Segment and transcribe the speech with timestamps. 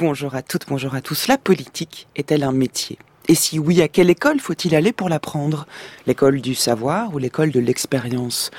[0.00, 1.28] Bonjour à toutes, bonjour à tous.
[1.28, 2.98] La politique est-elle un métier?
[3.28, 5.66] Et si oui, à quelle école faut-il aller pour l'apprendre?
[6.06, 8.50] L'école du savoir ou l'école de l'expérience?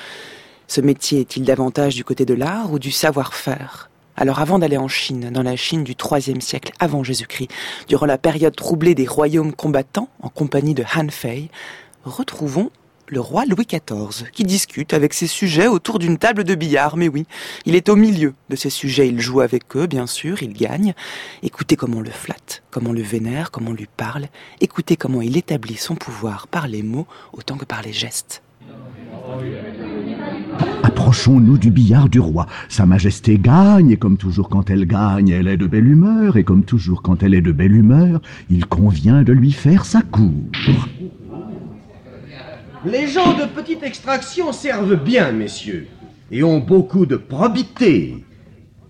[0.68, 3.90] Ce métier est-il davantage du côté de l'art ou du savoir-faire?
[4.14, 7.50] Alors avant d'aller en Chine, dans la Chine du IIIe siècle avant Jésus-Christ,
[7.88, 11.50] durant la période troublée des royaumes combattants en compagnie de Han Fei,
[12.04, 12.70] retrouvons
[13.08, 16.96] le roi Louis XIV, qui discute avec ses sujets autour d'une table de billard.
[16.96, 17.26] Mais oui,
[17.66, 20.94] il est au milieu de ses sujets, il joue avec eux, bien sûr, il gagne.
[21.42, 24.28] Écoutez comment on le flatte, comment on le vénère, comment on lui parle.
[24.60, 28.42] Écoutez comment il établit son pouvoir par les mots autant que par les gestes.
[30.82, 32.46] Approchons-nous du billard du roi.
[32.68, 36.44] Sa Majesté gagne, et comme toujours quand elle gagne, elle est de belle humeur, et
[36.44, 40.32] comme toujours quand elle est de belle humeur, il convient de lui faire sa cour.
[42.84, 45.86] Les gens de petite extraction servent bien, messieurs,
[46.32, 48.24] et ont beaucoup de probité,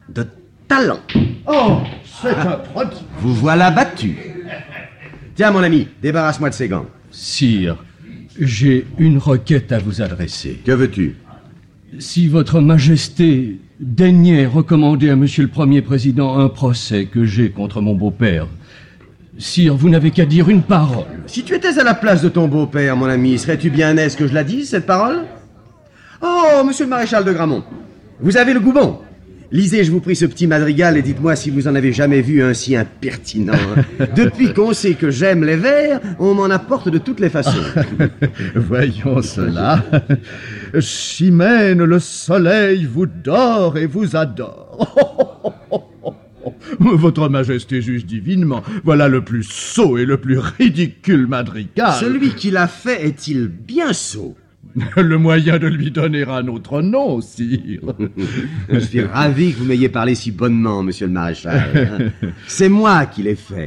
[0.09, 0.27] de
[0.67, 1.01] talent.
[1.47, 3.01] Oh, c'est un prodige.
[3.19, 4.17] Vous voilà battu.
[5.35, 6.87] Tiens, mon ami, débarrasse-moi de ces gants.
[7.11, 7.85] Sire,
[8.39, 10.61] j'ai une requête à vous adresser.
[10.65, 11.17] Que veux-tu?
[11.99, 17.83] Si votre Majesté daignait recommander à Monsieur le Premier Président un procès que j'ai contre
[17.83, 18.47] mon beau-père,
[19.43, 21.05] Sire, vous n'avez qu'à dire une parole.
[21.27, 24.29] Si tu étais à la place de ton beau-père, mon ami, serais-tu bien aise que
[24.29, 25.25] je la dise, cette parole?
[26.23, 27.65] Oh, monsieur le maréchal de Gramont,
[28.21, 29.01] vous avez le goût bon.
[29.51, 32.41] Lisez, je vous prie, ce petit madrigal et dites-moi si vous en avez jamais vu
[32.41, 33.59] un si impertinent.
[34.17, 37.51] Depuis qu'on sait que j'aime les vers, on m'en apporte de toutes les façons.
[38.55, 39.83] Voyons cela.
[40.79, 45.52] Chimène, le soleil vous dort et vous adore.
[46.79, 48.63] Votre Majesté juge divinement.
[48.85, 51.95] Voilà le plus sot et le plus ridicule madrigal.
[51.99, 54.37] Celui qui l'a fait est-il bien sot?
[54.97, 57.81] Le moyen de lui donner un autre nom, sire.
[58.71, 62.13] Je suis ravi que vous m'ayez parlé si bonnement, monsieur le maréchal.
[62.47, 63.67] C'est moi qui l'ai fait.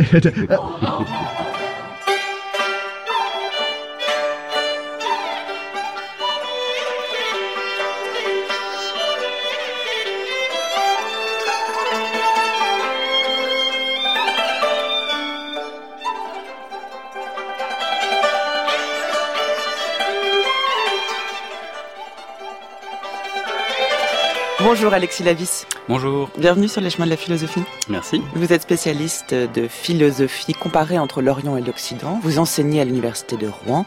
[24.68, 25.68] Bonjour Alexis Lavis.
[25.88, 26.32] Bonjour.
[26.40, 27.62] Bienvenue sur les chemins de la philosophie.
[27.88, 28.24] Merci.
[28.34, 32.20] Vous être spécialiste de philosophie comparée entre l'Orient et l'Occident.
[32.24, 33.86] Vous enseignez à l'université de Rouen.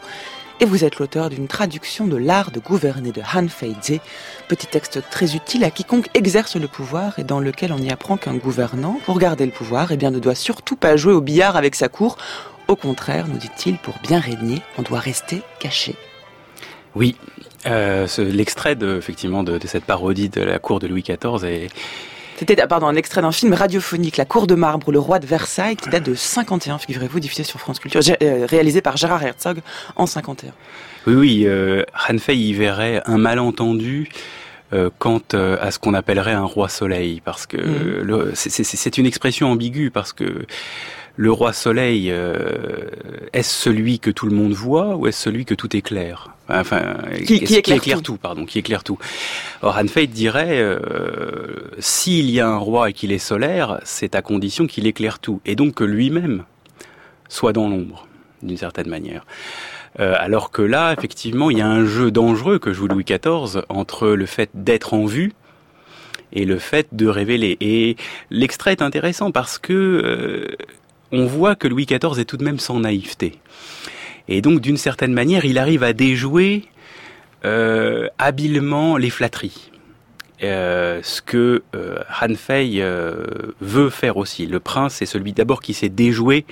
[0.61, 3.99] Et vous êtes l'auteur d'une traduction de l'art de gouverner de Han Fei-Tze,
[4.47, 8.15] petit texte très utile à quiconque exerce le pouvoir et dans lequel on y apprend
[8.15, 11.57] qu'un gouvernant, pour garder le pouvoir, eh bien, ne doit surtout pas jouer au billard
[11.57, 12.15] avec sa cour.
[12.69, 15.97] Au contraire, nous dit-il, pour bien régner, on doit rester caché.
[16.95, 17.17] Oui,
[17.65, 21.69] euh, l'extrait de, effectivement de, de, cette parodie de la cour de Louis XIV est...
[22.37, 25.75] C'était pardon, un extrait d'un film radiophonique, La Cour de Marbre, le roi de Versailles,
[25.75, 29.59] qui date de 51, figurez-vous, diffusé sur France Culture, euh, réalisé par Gérard Herzog
[29.97, 30.53] en 51.
[31.07, 34.09] Oui, oui, euh, Han Fei y verrait un malentendu
[34.71, 38.35] euh, quant euh, à ce qu'on appellerait un roi soleil, parce que mmh.
[38.35, 40.45] c'est une expression ambiguë, parce que
[41.15, 42.89] le roi soleil, euh,
[43.33, 46.31] est-ce celui que tout le monde voit ou est-ce celui que tout éclaire?
[46.49, 48.17] Enfin, qui, qui, éclaire, qui éclaire tout.
[48.17, 48.97] pardon, qui éclaire tout.
[49.61, 50.79] Or, Han Fei dirait, euh,
[51.79, 55.41] s'il y a un roi et qu'il est solaire, c'est à condition qu'il éclaire tout,
[55.45, 56.43] et donc que lui-même
[57.27, 58.07] soit dans l'ombre,
[58.41, 59.25] d'une certaine manière.
[59.99, 63.63] Euh, alors que là, effectivement, il y a un jeu dangereux que joue Louis XIV
[63.69, 65.33] entre le fait d'être en vue
[66.31, 67.57] et le fait de révéler.
[67.59, 67.95] Et
[68.29, 70.55] l'extrait est intéressant parce que euh,
[71.11, 73.33] on voit que Louis XIV est tout de même sans naïveté.
[74.27, 76.65] Et donc, d'une certaine manière, il arrive à déjouer
[77.45, 79.71] euh, habilement les flatteries.
[80.41, 83.25] Euh, ce que euh, Han Fei euh,
[83.59, 84.45] veut faire aussi.
[84.45, 86.45] Le prince est celui d'abord qui sait déjouer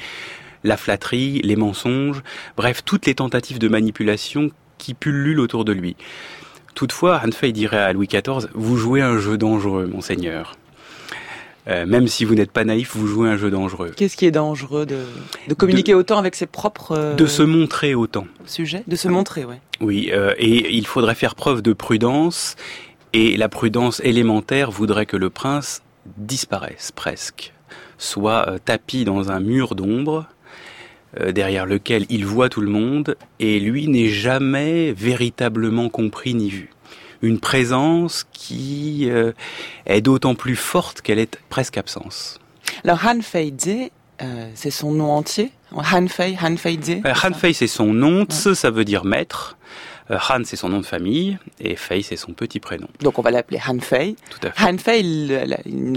[0.63, 2.21] la flatterie, les mensonges,
[2.57, 5.95] bref, toutes les tentatives de manipulation qui pullulent autour de lui.
[6.75, 10.55] Toutefois, Han Fei dirait à Louis XIV, vous jouez un jeu dangereux, monseigneur.
[11.67, 13.91] Euh, même si vous n'êtes pas naïf, vous jouez un jeu dangereux.
[13.95, 14.99] Qu'est-ce qui est dangereux de,
[15.47, 16.97] de communiquer de, autant avec ses propres...
[16.97, 18.25] Euh, de se montrer autant.
[18.45, 19.55] Sujet De se montrer, oui.
[19.81, 22.55] Oui, euh, et il faudrait faire preuve de prudence,
[23.11, 25.81] et la prudence élémentaire voudrait que le prince
[26.17, 27.53] disparaisse presque,
[27.97, 30.25] soit tapis dans un mur d'ombre,
[31.33, 36.69] derrière lequel il voit tout le monde, et lui n'est jamais véritablement compris ni vu
[37.21, 39.31] une présence qui euh,
[39.85, 42.39] est d'autant plus forte qu'elle est presque absence.
[42.83, 43.19] Alors Han
[44.19, 45.51] euh, c'est son nom entier?
[45.75, 48.25] Han Fei, Han Fei Tze euh, Han Fei, c'est son nom.
[48.25, 49.57] Tse, ça veut dire maître.
[50.09, 52.87] Han, c'est son nom de famille, et Fei, c'est son petit prénom.
[53.01, 54.15] Donc on va l'appeler Han Fei.
[54.29, 54.63] Tout à fait.
[54.63, 55.03] Han Fei,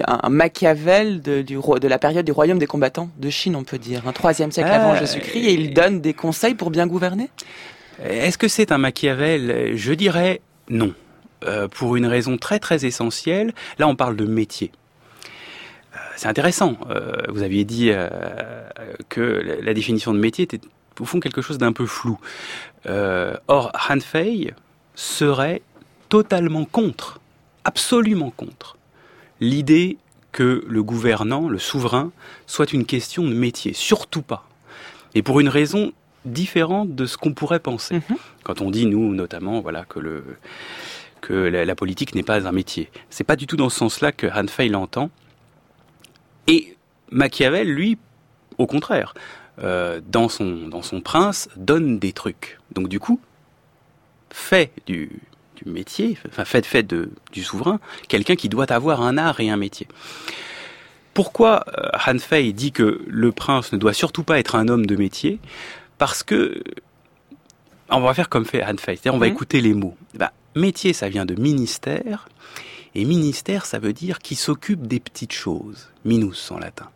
[0.05, 3.63] un Machiavel de, du, roi- de la période du royaume des combattants de Chine, on
[3.63, 6.89] peut dire, un troisième siècle Ah, avant Jésus-Christ, et il donne des conseils pour bien
[6.89, 7.31] gouverner?
[8.05, 9.77] Est-ce que c'est un Machiavel?
[9.77, 10.93] Je dirais non.
[11.45, 13.53] Euh, pour une raison très très essentielle.
[13.79, 14.71] Là, on parle de métier.
[15.95, 16.77] Euh, c'est intéressant.
[16.91, 17.91] Euh, vous aviez dit
[19.09, 20.61] que la, la définition de métier était
[20.99, 22.19] au fond quelque chose d'un peu flou.
[22.87, 24.53] Or, Han Fei
[24.95, 25.63] serait
[26.09, 27.21] totalement contre,
[27.65, 28.77] absolument contre,
[29.41, 29.97] l'idée
[30.33, 32.13] que le gouvernant, le souverain,
[32.47, 33.73] soit une question de métier.
[33.73, 34.47] Surtout pas.
[35.15, 35.93] Et pour une raison
[36.25, 37.97] différente de ce qu'on pourrait penser.
[37.97, 38.17] Mhm.
[38.43, 40.25] Quand on dit, nous, notamment, voilà, que le
[41.31, 42.91] que la, la politique n'est pas un métier.
[43.09, 45.11] C'est pas du tout dans ce sens-là que Han Fei l'entend.
[46.47, 46.77] Et
[47.11, 47.99] Machiavel, lui,
[48.59, 49.15] au contraire,
[49.63, 52.59] euh, dans son dans son prince, donne des trucs.
[52.73, 53.21] Donc du coup,
[54.31, 55.11] fait du
[55.57, 57.79] du métier, enfin fait fait de du souverain,
[58.09, 59.87] quelqu'un qui doit avoir un art et un métier.
[61.15, 64.87] Pourquoi euh, Han Fei dit que le prince ne doit surtout pas être un homme
[64.87, 65.39] de métier?
[65.99, 66.63] Parce que
[67.91, 69.33] on va faire comme fait Han Fei, c'est-à-dire on va Mhm.
[69.33, 69.97] écouter les mots.
[70.15, 72.29] Bah, métier, ça vient de ministère,
[72.95, 76.91] et ministère, ça veut dire qui s'occupe des petites choses, minus en latin.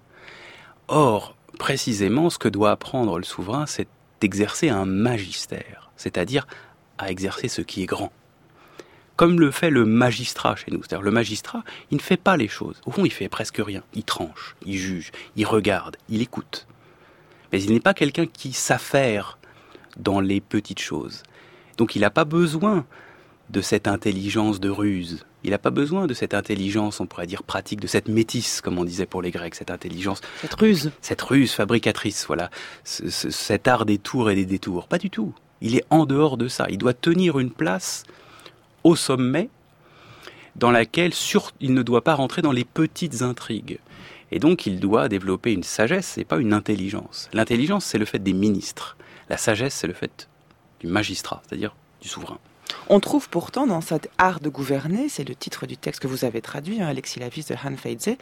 [0.89, 3.89] Or, précisément, ce que doit apprendre le souverain, c'est
[4.21, 6.47] d'exercer un magistère, c'est-à-dire
[6.99, 8.12] à exercer ce qui est grand.
[9.17, 10.83] Comme le fait le magistrat chez nous.
[10.83, 11.62] C'est-à-dire le magistrat,
[11.93, 12.81] il ne fait pas les choses.
[12.85, 13.83] Au fond, il fait presque rien.
[13.95, 16.67] Il tranche, il juge, il regarde, il écoute.
[17.53, 19.39] Mais il n'est pas quelqu'un qui s'affaire
[19.97, 21.23] dans les petites choses.
[21.77, 22.85] Donc il n'a pas besoin
[23.50, 25.25] de cette intelligence de ruse.
[25.44, 28.79] Il n'a pas besoin de cette intelligence, on pourrait dire pratique, de cette métisse, comme
[28.79, 30.91] on disait pour les Grecs, cette intelligence Cette ruse.
[31.02, 32.50] cette ruse fabricatrice, voilà,
[32.85, 34.88] ce- ce- cet art des tours et des détours.
[34.88, 35.35] Pas du tout.
[35.61, 36.67] Il est en dehors de ça.
[36.70, 38.05] Il doit tenir une place
[38.82, 39.50] au sommet
[40.56, 43.79] dans laquelle sur- il ne doit pas rentrer dans les petites intrigues.
[44.32, 47.29] Et donc il doit développer une sagesse et pas une intelligence.
[47.32, 48.97] L'intelligence, c'est le fait des ministres.
[49.29, 50.29] La sagesse, c'est le fait
[50.81, 52.38] du magistrat, c'est-à-dire du souverain.
[52.88, 56.25] On trouve pourtant dans cet art de gouverner, c'est le titre du texte que vous
[56.25, 58.16] avez traduit, hein, Alexis Lavis de Han Feidze,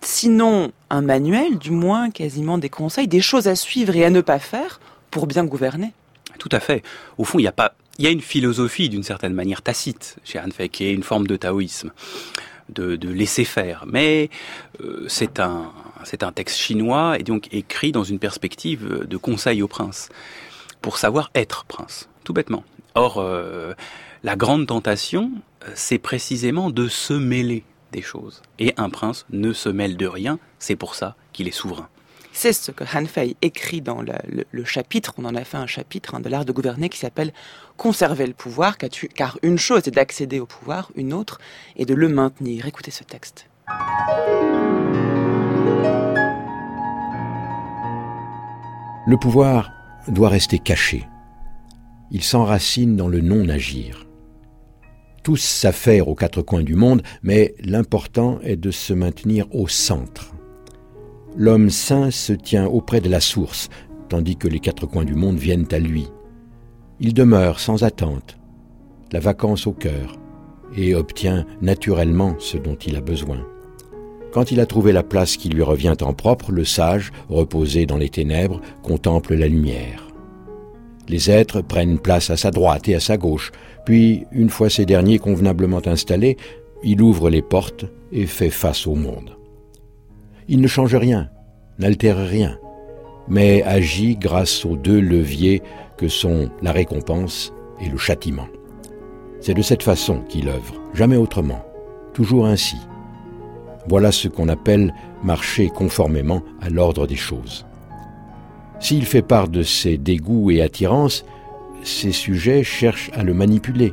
[0.00, 4.20] sinon un manuel, du moins quasiment des conseils, des choses à suivre et à ne
[4.20, 5.92] pas faire pour bien gouverner.
[6.38, 6.82] Tout à fait.
[7.18, 10.16] Au fond, il y a pas, il y a une philosophie d'une certaine manière tacite
[10.24, 11.92] chez Han Fei, qui est une forme de taoïsme,
[12.68, 13.84] de, de laisser faire.
[13.86, 14.30] Mais
[14.80, 15.72] euh, c'est un,
[16.04, 20.08] c'est un texte chinois et donc écrit dans une perspective de conseil au prince
[20.80, 22.64] pour savoir être prince, tout bêtement.
[22.94, 23.74] Or, euh,
[24.22, 25.30] la grande tentation,
[25.64, 28.42] euh, c'est précisément de se mêler des choses.
[28.58, 30.38] Et un prince ne se mêle de rien.
[30.58, 31.88] C'est pour ça qu'il est souverain.
[32.34, 35.58] C'est ce que Han Fei écrit dans le, le- le chapitre, on en a fait
[35.58, 37.32] un chapitre hein, de l'art de gouverner qui s'appelle
[37.76, 41.38] Conserver le pouvoir, car une chose est d'accéder au pouvoir, une autre
[41.76, 42.66] est de le maintenir.
[42.66, 43.48] Écoutez ce texte.
[49.06, 49.70] Le pouvoir
[50.08, 51.08] doit rester caché.
[52.14, 54.06] Il s'enracine dans le non-agir.
[55.24, 60.34] Tous s'affairent aux quatre coins du monde, mais l'important est de se maintenir au centre.
[61.38, 63.70] L'homme saint se tient auprès de la source,
[64.10, 66.06] tandis que les quatre coins du monde viennent à lui.
[67.00, 68.36] Il demeure sans attente,
[69.10, 70.18] la vacance au cœur,
[70.76, 73.46] et obtient naturellement ce dont il a besoin.
[74.34, 77.96] Quand il a trouvé la place qui lui revient en propre, le sage, reposé dans
[77.96, 80.11] les ténèbres, contemple la lumière.
[81.08, 83.52] Les êtres prennent place à sa droite et à sa gauche,
[83.84, 86.36] puis, une fois ces derniers convenablement installés,
[86.84, 89.36] il ouvre les portes et fait face au monde.
[90.48, 91.30] Il ne change rien,
[91.78, 92.58] n'altère rien,
[93.28, 95.62] mais agit grâce aux deux leviers
[95.96, 98.46] que sont la récompense et le châtiment.
[99.40, 101.64] C'est de cette façon qu'il œuvre, jamais autrement,
[102.14, 102.76] toujours ainsi.
[103.88, 104.94] Voilà ce qu'on appelle
[105.24, 107.66] marcher conformément à l'ordre des choses.
[108.82, 111.24] S'il fait part de ses dégoûts et attirances,
[111.84, 113.92] ses sujets cherchent à le manipuler.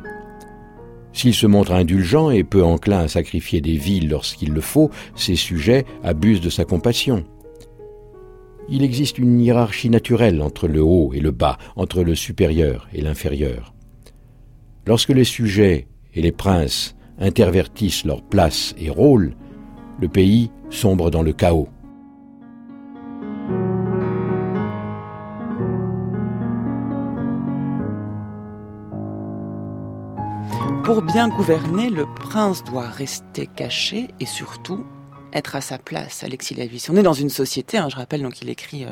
[1.12, 5.36] S'il se montre indulgent et peu enclin à sacrifier des vies lorsqu'il le faut, ses
[5.36, 7.24] sujets abusent de sa compassion.
[8.68, 13.00] Il existe une hiérarchie naturelle entre le haut et le bas, entre le supérieur et
[13.00, 13.72] l'inférieur.
[14.86, 19.36] Lorsque les sujets et les princes intervertissent leur place et rôle,
[20.00, 21.68] le pays sombre dans le chaos.
[30.92, 34.84] Pour bien gouverner, le prince doit rester caché et surtout
[35.32, 36.24] être à sa place.
[36.24, 36.88] Alexis Lavis.
[36.90, 38.88] On est dans une société, hein, je rappelle, donc il écrit euh,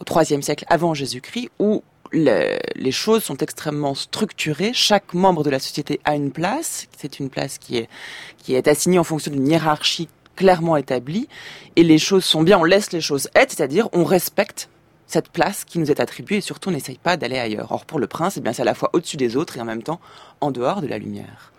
[0.00, 1.82] au IIIe siècle avant Jésus-Christ, où
[2.12, 4.72] les choses sont extrêmement structurées.
[4.74, 6.88] Chaque membre de la société a une place.
[6.98, 7.88] C'est une place qui est,
[8.36, 11.26] qui est assignée en fonction d'une hiérarchie clairement établie.
[11.74, 14.68] Et les choses sont bien, on laisse les choses être, c'est-à-dire on respecte
[15.10, 17.72] cette place qui nous est attribuée et surtout n'essaye pas d'aller ailleurs.
[17.72, 19.64] Or pour le prince, eh bien c'est à la fois au-dessus des autres et en
[19.64, 20.00] même temps
[20.40, 21.52] en dehors de la lumière.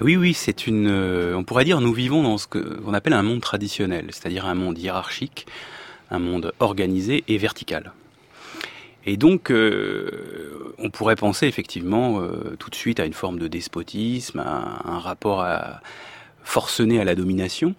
[0.00, 0.88] Oui, oui, c'est une.
[0.88, 4.54] Euh, on pourrait dire, nous vivons dans ce qu'on appelle un monde traditionnel, c'est-à-dire un
[4.54, 5.46] monde hiérarchique,
[6.10, 7.92] un monde organisé et vertical.
[9.06, 13.48] Et donc, euh, on pourrait penser effectivement euh, tout de suite à une forme de
[13.48, 15.80] despotisme, à un rapport à,
[16.44, 17.74] forcené à la domination.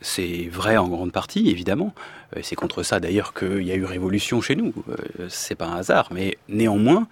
[0.00, 1.94] C'est vrai en grande partie, évidemment.
[2.36, 4.72] Euh, c'est contre ça d'ailleurs qu'il y a eu révolution chez nous.
[4.88, 7.06] Euh, c'est pas un hasard, mais néanmoins,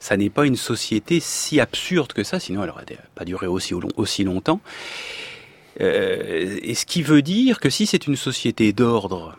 [0.00, 3.74] ça n'est pas une société si absurde que ça, sinon elle n'aurait pas duré aussi,
[3.74, 4.60] aussi longtemps.
[5.80, 9.36] Euh, et ce qui veut dire que si c'est une société d'ordre,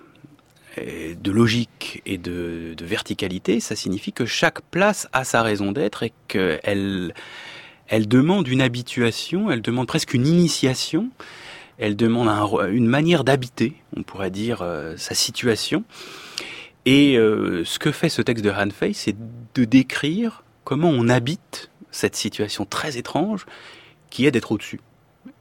[0.78, 6.14] de logique et de, verticalité, ça signifie que chaque place a sa raison d'être et
[6.30, 7.14] qu'elle
[7.90, 11.10] elle demande une habituation, elle demande presque une initiation
[11.80, 12.28] elle demande
[12.72, 15.84] une manière d'habiter, on pourrait dire, euh, sa situation.
[16.86, 19.16] Et euh, ce que fait ce texte de Han Fei, c'est
[19.56, 23.46] de décrire comment on habite cette situation très étrange
[24.10, 24.82] qui est d'être au-dessus.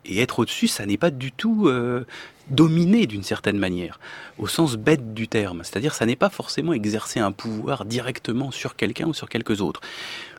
[0.05, 2.07] Et être au-dessus, ça n'est pas du tout euh,
[2.51, 3.99] dominer d'une certaine manière,
[4.39, 5.63] au sens bête du terme.
[5.65, 9.81] C'est-à-dire, ça n'est pas forcément exercer un pouvoir directement sur quelqu'un ou sur quelques autres.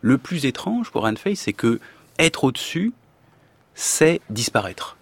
[0.01, 1.79] Le plus étrange pour Han Fei, c'est que
[2.17, 2.93] être au-dessus,
[3.75, 4.97] c'est disparaître.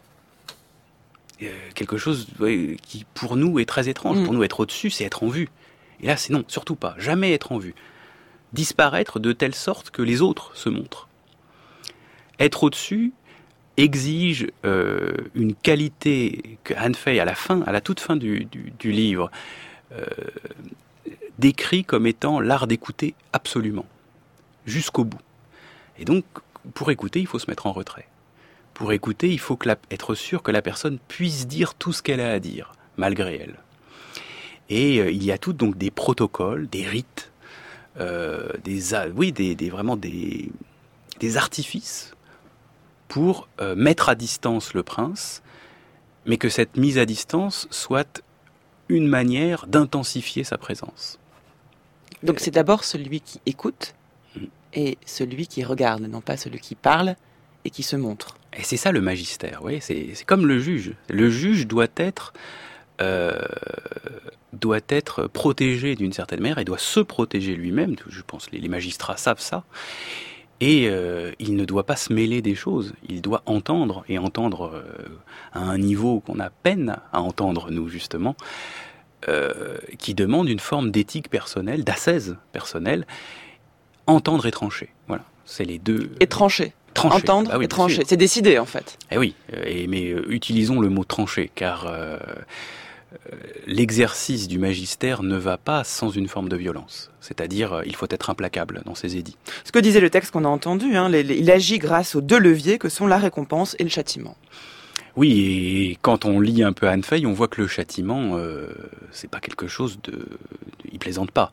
[1.44, 2.27] Euh, quelque chose
[2.82, 4.17] qui pour nous est très étrange.
[4.17, 4.24] Mm.
[4.24, 5.50] Pour nous, être au-dessus, c'est être en vue.
[6.01, 6.96] Et là, c'est non, surtout pas.
[6.98, 7.75] Jamais être en vue.
[8.53, 11.08] Disparaître de telle sorte que les autres se montrent.
[12.39, 13.13] Être au-dessus
[13.77, 18.48] exige euh, une qualité que Han Fei, à la fin, à la toute fin du,
[18.84, 19.29] livre,
[19.91, 20.06] euh,
[21.38, 23.86] décrit comme étant l'art d'écouter absolument,
[24.65, 25.20] jusqu'au bout.
[26.00, 26.25] Et donc,
[26.74, 28.08] pour écouter, il faut se mettre en retrait
[28.77, 29.57] pour écouter, il faut
[29.89, 33.55] être sûr que la personne puisse dire tout ce qu'elle a à dire, malgré elle.
[34.69, 37.31] Et euh, il y a tout donc des protocoles, des rites,
[38.00, 40.51] euh, des, oui, des, vraiment des,
[41.19, 42.13] des artifices
[43.07, 45.41] pour euh, mettre à distance le prince,
[46.27, 48.22] mais que cette mise à distance soit
[48.89, 51.17] une manière d'intensifier sa présence.
[52.22, 53.96] Donc c'est d'abord celui qui écoute
[54.36, 54.46] mm.
[54.74, 57.15] et celui qui regarde, non pas celui qui parle
[57.65, 58.38] et qui se montre.
[58.57, 60.93] Et c'est ça le magistère, oui, c'est comme le juge.
[61.09, 62.33] Le juge doit être,
[63.01, 63.39] euh,
[64.53, 67.95] doit être protégé d'une certaine manière et doit se protéger lui-même.
[68.09, 69.63] Je pense les, les magistrats savent ça.
[70.59, 72.95] Et euh, il ne doit pas se mêler des choses.
[73.07, 75.07] Il doit entendre et entendre euh,
[75.53, 78.35] à un niveau qu'on a peine à entendre nous justement,
[79.99, 83.05] qui demande une forme d'éthique personnelle, d'assaise personnelle.
[84.05, 84.89] Entendre et trancher.
[85.07, 86.11] Voilà, c'est les deux.
[86.21, 86.73] Et trancher
[87.06, 88.04] entendre bah et trancher.
[88.06, 88.98] C'est décidé en fait.
[89.12, 92.18] Eh oui, euh, et, mais euh, utilisons le mot trancher car euh,
[93.66, 97.12] l'exercice du magistère ne va pas sans une forme de violence.
[97.22, 99.38] C'est-à-dire, il faut être implacable dans ses édits.
[99.63, 102.77] Ce que disait le texte qu'on a entendu, hein, il agit grâce aux deux leviers
[102.77, 104.36] que sont la récompense et le châtiment.
[105.17, 108.67] Oui, et quand on lit un peu Anne Fay, on voit que le châtiment, euh,
[109.12, 110.27] c'est pas quelque chose de,
[110.91, 111.51] il plaisante pas.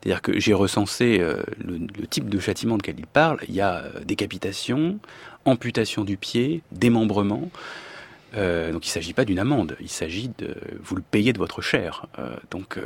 [0.00, 3.38] C'est-à-dire que j'ai recensé euh, le, type de châtiment de quel il parle.
[3.48, 4.98] Il y a euh, décapitation,
[5.44, 7.50] amputation du pied, démembrement.
[8.34, 11.38] Euh, donc il ne s'agit pas d'une amende, il s'agit de vous le payer de
[11.38, 12.06] votre chair.
[12.50, 12.78] donc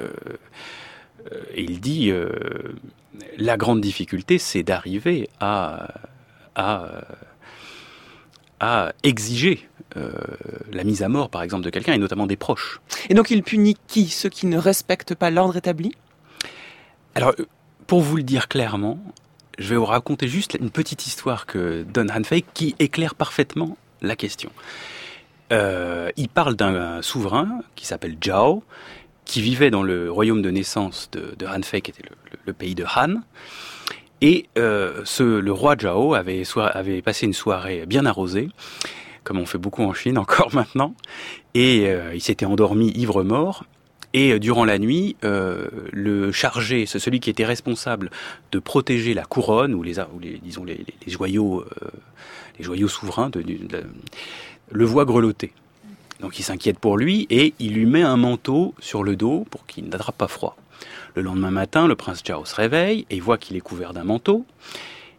[1.56, 2.12] il dit
[3.38, 5.94] la grande difficulté, c'est d'arriver à,
[6.56, 6.90] à
[8.60, 10.10] à exiger euh,
[10.72, 12.80] la mise à mort, par exemple, de quelqu'un, et notamment des proches.
[13.08, 15.92] Et donc il punit qui Ceux qui ne respectent pas l'ordre établi?
[17.14, 17.46] Alors, euh,
[17.86, 18.98] pour vous le dire clairement,
[19.58, 24.16] je vais vous raconter juste une petite histoire que donne Hanfei qui éclaire parfaitement la
[24.16, 24.50] question.
[25.52, 28.64] Euh, il parle d'un souverain qui s'appelle Zhao,
[29.24, 32.02] qui vivait dans le royaume de naissance de, de Hanfei, qui était
[32.44, 33.22] le, pays de Han.
[34.20, 38.50] Et ce, le roi Zhao avait, avait passé une soirée bien arrosée
[39.26, 40.94] comme on fait beaucoup en Chine encore maintenant.
[41.54, 43.64] Et euh, il s'était endormi ivre-mort.
[44.14, 48.10] Et euh, durant la nuit, euh, le chargé, c'est celui qui était responsable
[48.52, 49.94] de protéger la couronne ou les,
[51.08, 51.64] joyaux,
[52.58, 53.30] les joyaux souverains,
[54.70, 55.52] le voit grelotter.
[56.20, 59.66] Donc il s'inquiète pour lui et il lui met un manteau sur le dos pour
[59.66, 60.56] qu'il n'attrape pas froid.
[61.14, 64.46] Le lendemain matin, le prince Zhao se réveille et voit qu'il est couvert d'un manteau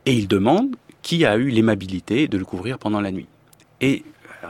[0.05, 3.27] et il demande qui a eu l'aimabilité de le couvrir pendant la nuit.
[3.81, 4.03] Et
[4.43, 4.48] euh,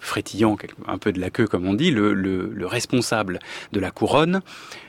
[0.00, 0.56] frétillant
[0.86, 3.38] un peu de la queue comme on dit, le, responsable
[3.72, 4.40] de la couronne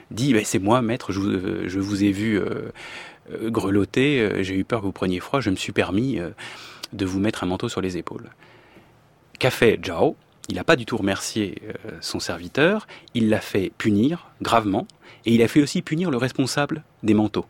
[0.10, 1.20] dit bah, c'est moi maître, je,
[1.80, 2.72] vous ai vu euh,
[3.50, 6.20] grelotté, j'ai eu peur que vous preniez froid, je me suis permis
[6.94, 8.30] de vous mettre un manteau sur les épaules.
[9.40, 10.16] Qu'a fait Zhao
[10.50, 11.62] Il n'a pas du tout remercié
[12.00, 14.88] son serviteur, il l'a fait punir gravement,
[15.26, 17.46] et il a fait aussi punir le responsable des manteaux.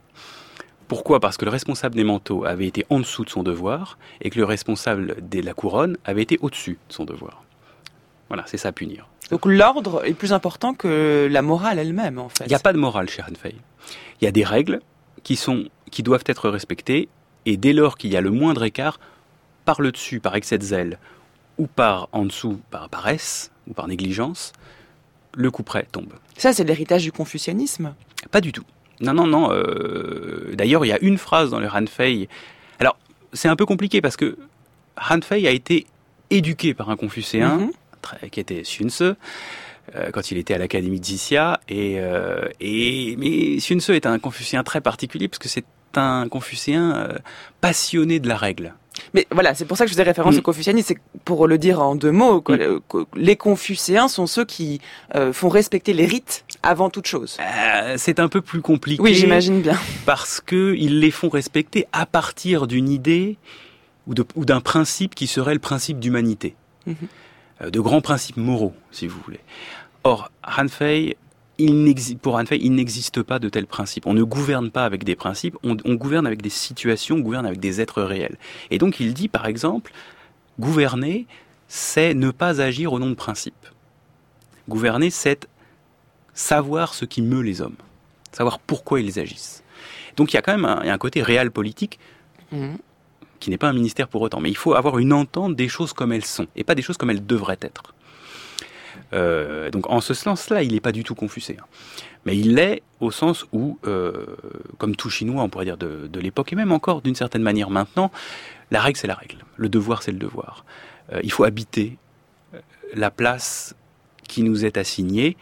[0.92, 1.22] Pourquoi?
[1.22, 4.38] Parce que le responsable des manteaux avait été en dessous de son devoir et que
[4.38, 7.46] le responsable de la couronne avait été au-dessus de son devoir.
[8.28, 9.08] Voilà, c'est ça à punir.
[9.30, 12.44] Donc l'ordre est plus important que la morale elle-même, en fait.
[12.44, 13.56] Il n'y a pas de morale chez Hanfei.
[14.20, 14.82] Il y a des règles
[15.24, 17.08] qui, sont, qui doivent être respectées,
[17.46, 19.00] et dès lors qu'il y a le moindre écart,
[19.64, 21.00] par le dessus, par excès de zèle,
[21.58, 24.52] ou par en dessous, par paresse, ou par négligence,
[25.36, 26.12] le coup près tombe.
[26.36, 27.96] Ça, c'est l'héritage du confucianisme
[28.30, 28.66] Pas du tout.
[29.02, 29.52] Non, non, non.
[29.52, 32.28] Euh, d'ailleurs, il y a une phrase dans le Han Fei.
[32.80, 32.98] Alors,
[33.34, 34.38] c'est un peu compliqué parce que
[35.10, 35.88] Han Fei a été
[36.30, 38.30] éduqué par un confucéen mhm.
[38.30, 39.14] qui était Sun Tzu
[39.96, 41.60] euh, quand il était à l'académie de Zixia.
[41.68, 45.66] Et, euh, et, mais Sun Tzu est un confucéen très particulier parce que c'est
[45.96, 47.10] un confucéen
[47.60, 48.74] passionné de la règle.
[49.14, 50.40] Mais voilà, c'est pour ça que je faisais référence mm.
[50.40, 52.52] au confucianisme, c'est pour le dire en deux mots, mm.
[52.52, 52.80] euh,
[53.16, 54.82] les confucéens sont ceux qui
[55.16, 57.38] euh, font respecter les rites avant toute chose.
[57.40, 59.02] Euh, c'est un peu plus compliqué.
[59.02, 59.78] Oui, j'imagine bien.
[60.06, 63.38] Parce que ils les font respecter à partir d'une idée
[64.08, 66.56] ou d'un principe qui serait le principe d'humanité.
[66.88, 67.70] Mm-hmm.
[67.70, 69.40] de grands principes moraux, si vous voulez.
[70.04, 71.16] Or, Han Fei
[71.62, 74.06] il pour Anne il n'existe pas de tels principes.
[74.08, 77.60] On ne gouverne pas avec des principes, on, gouverne avec des situations, on gouverne avec
[77.60, 78.38] des êtres réels.
[78.70, 79.92] Et donc il dit, par exemple,
[80.60, 81.28] gouverner,
[81.68, 83.54] c'est ne pas agir au nom de principes.
[84.70, 85.48] Gouverner, c'est
[86.34, 87.76] savoir ce qui meut les hommes,
[88.32, 89.64] savoir pourquoi ils agissent.
[90.16, 92.00] Donc il y a quand même un, côté réel politique
[92.52, 92.76] mmh.
[93.40, 95.94] qui n'est pas un ministère pour autant, mais il faut avoir une entente des choses
[95.94, 97.94] comme elles sont, et pas des choses comme elles devraient être.
[99.14, 101.58] Euh, donc en ce sens-là, il n'est pas du tout confusé.
[101.60, 101.66] Hein.
[102.26, 104.26] Mais il l'est au sens où, euh,
[104.78, 108.12] comme tout chinois, on pourrait dire de, l'époque, et même encore d'une certaine manière maintenant,
[108.70, 110.66] la règle c'est la règle, le devoir c'est le devoir.
[111.12, 111.98] Euh, il faut habiter
[112.94, 113.76] la place
[114.28, 115.36] qui nous est assignée.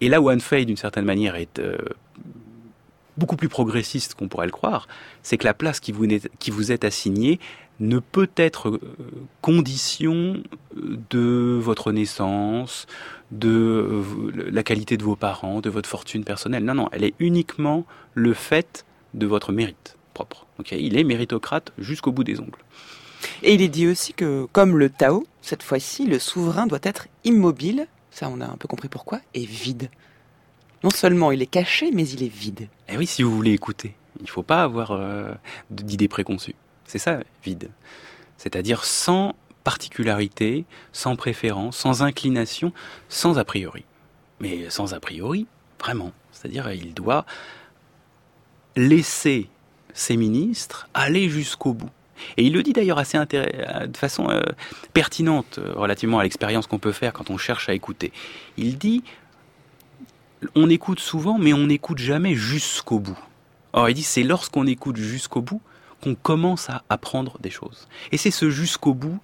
[0.00, 1.60] Et là où Anne d'une certaine manière, est
[3.16, 4.88] beaucoup plus progressiste qu'on pourrait le croire,
[5.22, 6.06] c'est que la place qui vous,
[6.38, 7.38] qui vous est assignée
[7.80, 8.80] ne peut être euh,
[9.40, 10.42] condition
[10.74, 12.86] de votre naissance,
[13.32, 16.64] de euh, la qualité de vos parents, de votre fortune personnelle.
[16.64, 20.46] Non, non, elle est uniquement le fait de votre mérite propre.
[20.56, 22.62] Donc il est méritocrate jusqu'au bout des ongles.
[23.42, 27.08] Et il est dit aussi que, comme le Tao, cette fois-ci, le souverain doit être
[27.24, 29.90] immobile, ça on a un peu compris pourquoi, et vide.
[30.82, 32.68] Non seulement il est caché, mais il est vide.
[32.88, 35.32] Eh oui, si vous voulez écouter, il ne faut pas avoir euh,
[35.70, 36.54] d'idées préconçues.
[36.86, 37.70] C'est ça, vide.
[38.36, 42.72] C'est-à-dire sans particularité, sans préférence, sans inclination,
[43.08, 43.84] sans a priori.
[44.40, 45.46] Mais sans a priori,
[45.80, 46.12] vraiment.
[46.32, 47.24] C'est-à-dire il doit
[48.76, 49.48] laisser
[49.92, 51.90] ses ministres aller jusqu'au bout.
[52.36, 54.42] Et il le dit d'ailleurs assez de façon euh,
[54.92, 58.12] pertinente euh, relativement à l'expérience qu'on peut faire quand on cherche à écouter.
[58.56, 59.02] Il dit
[60.54, 63.18] on écoute souvent, mais on n'écoute jamais jusqu'au bout.
[63.72, 65.60] Or, il dit c'est lorsqu'on écoute jusqu'au bout
[66.02, 67.88] qu'on commence à apprendre des choses.
[68.12, 69.20] Et c'est ce jusqu'au bout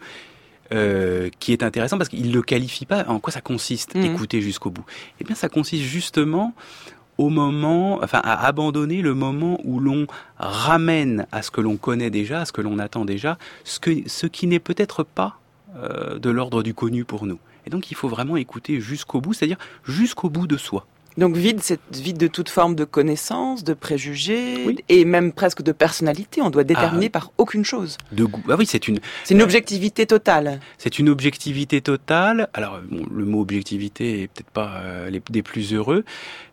[0.72, 3.04] euh, qui est intéressant parce qu'il ne le qualifie pas.
[3.08, 4.04] En quoi ça consiste, mhm.
[4.04, 4.84] écouter jusqu'au bout?
[5.20, 6.54] Eh bien, ça consiste justement
[7.20, 10.06] au moment, enfin, à abandonner le moment où l'on
[10.38, 13.90] ramène à ce que l'on connaît déjà, à ce que l'on attend déjà, ce, que,
[14.08, 15.38] ce qui n'est peut-être pas
[15.76, 17.38] euh, de l'ordre du connu pour nous.
[17.66, 20.86] Et donc, il faut vraiment écouter jusqu'au bout, c'est-à-dire jusqu'au bout de soi.
[21.20, 25.70] Donc vide, c'est vide de toute forme de connaissance, de préjugés et même presque de
[25.70, 26.40] personnalité.
[26.40, 27.10] On doit déterminer ah.
[27.10, 27.98] par aucune chose.
[28.10, 28.42] De goût.
[28.48, 29.00] Ah oui, c'est une.
[29.24, 30.60] C'est une objectivité totale.
[30.78, 32.48] C'est une objectivité totale.
[32.54, 36.04] Alors le mot objectivité est peut-être pas euh, les, des plus heureux.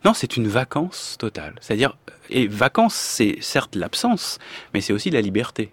[0.04, 1.54] Non, c'est une vacance totale.
[1.62, 1.96] C'est-à-dire
[2.28, 4.38] et vacances, c'est certes l'absence,
[4.74, 5.72] mais c'est aussi la liberté,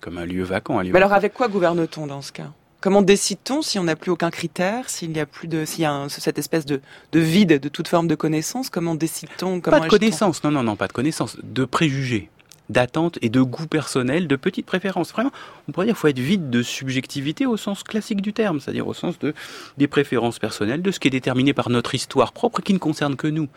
[0.00, 0.78] comme un lieu vacant.
[0.78, 2.52] Un lieu mais alors avec quoi gouverne-t-on dans ce cas?
[2.80, 5.86] Comment décide-t-on si on n'a plus aucun critère, s'il y a plus de, s'il y
[5.86, 6.80] a cette espèce de,
[7.12, 10.88] vide de toute forme de connaissance Comment décide-t-on Pas de connaissance, non, non, non, pas
[10.88, 12.30] de connaissance, de préjugés,
[12.70, 15.12] d'attentes et de goûts personnels, de petites préférences.
[15.12, 15.30] Vraiment,
[15.68, 18.88] on pourrait dire qu'il faut être vide de subjectivité au sens classique du terme, c'est-à-dire
[18.88, 19.34] au sens de
[19.76, 23.16] des préférences personnelles, de ce qui est déterminé par notre histoire propre qui ne concerne
[23.16, 23.48] que nous.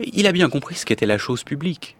[0.00, 1.96] Il a bien compris ce qu'était la chose publique.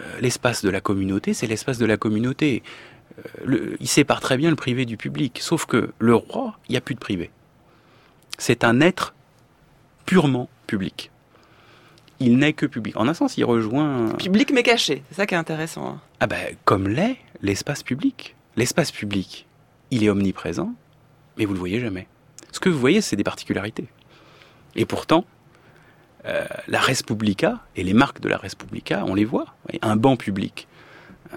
[0.00, 2.62] Euh, l'espace de la communauté, c'est l'espace de la communauté.
[3.80, 5.38] Il sépare très bien le privé du public.
[5.42, 7.30] Sauf que le roi, il n'y a plus de privé.
[8.38, 9.14] C'est un être
[10.06, 11.10] purement public.
[12.20, 12.96] Il n'est que public.
[12.96, 14.10] En un sens, il rejoint...
[14.18, 15.88] Public mais caché, c'est ça qui est intéressant.
[15.88, 16.00] Hein.
[16.20, 18.34] Ah ben, comme l'est l'espace public.
[18.56, 19.46] L'espace public,
[19.90, 20.74] il est omniprésent,
[21.36, 22.08] mais vous ne le voyez jamais.
[22.50, 23.86] Ce que vous voyez, c'est des particularités.
[24.74, 25.24] Et pourtant,
[26.26, 29.54] euh, la Respublica et les marques de la Respublica, on les voit.
[29.82, 30.66] Un banc public.
[31.32, 31.36] Euh,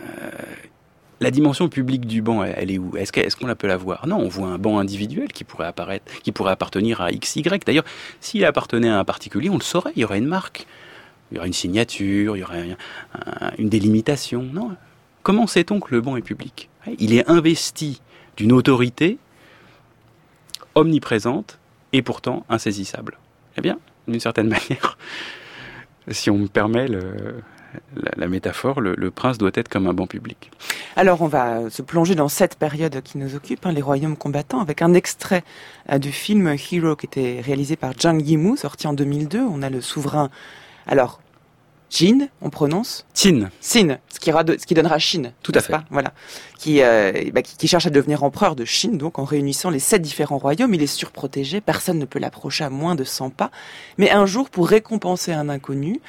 [1.21, 2.97] la dimension publique du banc, elle, est où?
[2.97, 4.07] Est-ce qu'on la peut la voir?
[4.07, 7.43] Non, on voit un banc individuel qui pourrait apparaître, qui pourrait appartenir à XY.
[7.65, 7.85] D'ailleurs,
[8.19, 9.93] s'il appartenait à un particulier, on le saurait.
[9.95, 10.65] Il y aurait une marque,
[11.31, 12.75] il y aurait une signature, il y aurait
[13.59, 14.51] une délimitation.
[15.21, 16.69] Comment sait-on que le banc est public?
[16.97, 18.01] Il est investi
[18.35, 19.19] d'une autorité
[20.73, 21.59] omniprésente
[21.93, 23.19] et pourtant insaisissable.
[23.57, 24.97] Eh bien, d'une certaine manière,
[26.07, 26.87] si on me permet
[28.17, 30.51] la, métaphore, le, prince doit être comme un banc public.
[30.95, 34.59] Alors on va se plonger dans cette période qui nous occupe, hein, les royaumes combattants,
[34.59, 35.43] avec un extrait
[35.91, 39.39] euh, du film Hero qui était réalisé par Zhang Yimou, sorti en 2002.
[39.39, 40.29] On a le souverain,
[40.87, 41.19] alors
[41.91, 43.49] Jin, on prononce Tin.
[43.59, 45.33] Sin, ce qui, ce qui donnera Chine.
[45.43, 45.75] Tout à fait.
[45.89, 46.13] voilà.
[46.67, 50.01] Euh, bah, qui, qui, cherche à devenir empereur de Chine, donc en réunissant les sept
[50.01, 50.73] différents royaumes.
[50.73, 53.51] Il est surprotégé, personne ne peut l'approcher à moins de 100 pas.
[53.97, 55.99] Mais un jour, pour récompenser un inconnu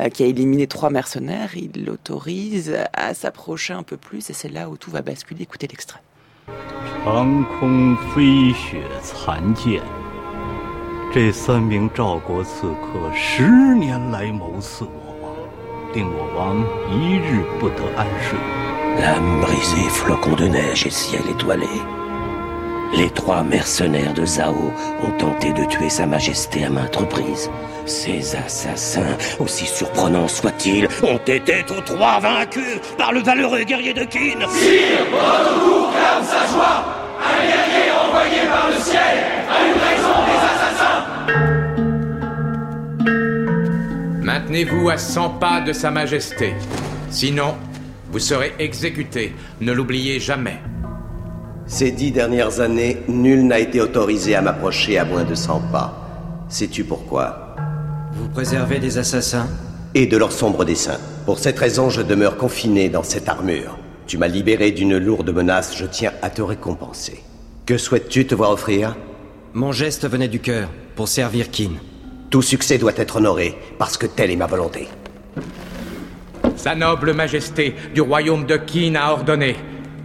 [0.00, 4.48] euh, qui a éliminé trois mercenaires, il l'autorise à s'approcher un peu plus, et c'est
[4.48, 5.42] là où tout va basculer.
[5.42, 6.00] Écoutez l'extrait.
[14.20, 15.07] 令我
[16.35, 16.57] 王
[16.89, 18.37] 一日不得安睡。
[18.99, 21.67] L'âme brisée, flocon de neige et ciel étoilé.
[22.95, 24.71] Les trois mercenaires de Zhao
[25.03, 27.49] ont tenté de tuer Sa Majesté à maintes reprises.
[27.85, 34.03] Ces assassins, aussi surprenants soient-ils, ont été tous trois vaincus par le valeureux guerrier de
[34.03, 34.47] Qin.
[34.47, 36.85] Sire, votre cour clame sa joie
[37.19, 39.17] Un guerrier envoyé par le ciel
[39.49, 40.46] a eu raison des
[44.48, 46.54] Maintenez-vous à 100 pas de Sa Majesté.
[47.10, 47.54] Sinon,
[48.10, 49.34] vous serez exécuté.
[49.60, 50.56] Ne l'oubliez jamais.
[51.66, 56.46] Ces dix dernières années, nul n'a été autorisé à m'approcher à moins de 100 pas.
[56.48, 57.56] Sais-tu pourquoi?
[58.14, 59.50] Vous préservez des assassins?
[59.92, 61.00] Et de leurs sombres desseins.
[61.26, 63.76] Pour cette raison, je demeure confiné dans cette armure.
[64.06, 67.22] Tu m'as libéré d'une lourde menace, je tiens à te récompenser.
[67.66, 68.96] Que souhaites-tu te voir offrir?
[69.52, 71.72] Mon geste venait du cœur, pour servir Kin.
[72.30, 74.88] Tout succès doit être honoré, parce que telle est ma volonté.
[76.56, 79.56] Sa noble majesté du royaume de Qin a ordonné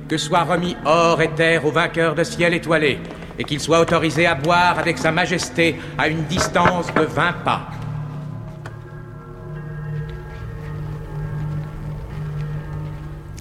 [0.08, 3.00] que soit remis or et terre aux vainqueurs de ciel étoilé,
[3.40, 7.68] et qu'il soit autorisé à boire avec sa majesté à une distance de 20 pas.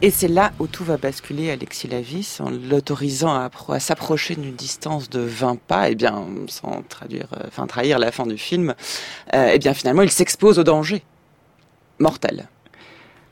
[0.04, 5.08] Et c'est là où tout va basculer, Alexis Lavis, en l'autorisant à, s'approcher d'une distance
[5.08, 8.74] de 20 pas, et eh bien, sans traduire, euh, enfin, trahir la fin du film,
[9.32, 11.04] et euh, eh bien, finalement, il s'expose au danger
[12.00, 12.48] mortel.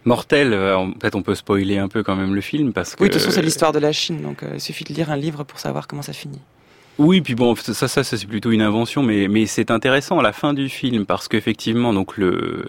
[0.04, 3.02] Mortel, euh, peut-être on peut spoiler un peu quand même le film parce que.
[3.02, 5.16] Oui, de toute façon, c'est l'histoire de la Chine, donc il suffit de lire un
[5.16, 6.40] livre pour savoir comment ça finit.
[7.00, 10.34] Oui, puis bon, ça, ça, ça c'est plutôt une invention, mais, mais c'est intéressant la
[10.34, 12.68] fin du film parce qu'effectivement, donc le euh,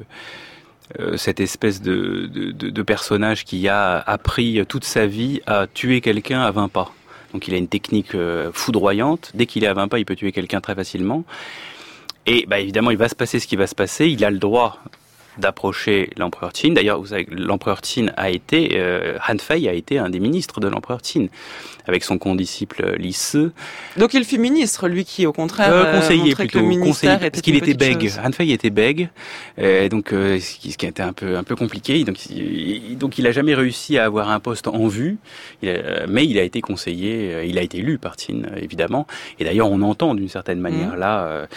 [1.15, 6.51] cette espèce de, de, personnage qui a appris toute sa vie à tuer quelqu'un à
[6.51, 6.91] 20 pas.
[7.33, 9.31] Donc il a une technique euh, foudroyante.
[9.33, 11.23] Dès qu'il est à 20 pas, il peut tuer quelqu'un très facilement.
[12.25, 14.07] Et bah, évidemment, il va se passer ce qui va se passer.
[14.07, 14.79] Il a le droit
[15.37, 16.73] d'approcher l'empereur Qin.
[16.73, 20.59] D'ailleurs, vous savez, l'empereur Qin a été, euh, Han Fei a été un des ministres
[20.59, 21.27] de l'empereur Qin,
[21.87, 23.51] avec son condisciple Li Se.
[23.97, 27.73] Donc il fut ministre, lui qui, au contraire, euh, conseiller plutôt, conseiller, parce qu'il était
[27.73, 28.11] bègue.
[28.23, 29.09] Han Fei était bègue,
[29.59, 32.03] euh, donc euh, ce qui était un peu un peu compliqué.
[32.03, 35.17] Donc il, donc il a jamais réussi à avoir un poste en vue,
[35.61, 39.07] mais il a été conseiller, il a été élu par Qin évidemment.
[39.39, 40.99] Et d'ailleurs, on entend d'une certaine manière mmh.
[40.99, 41.47] là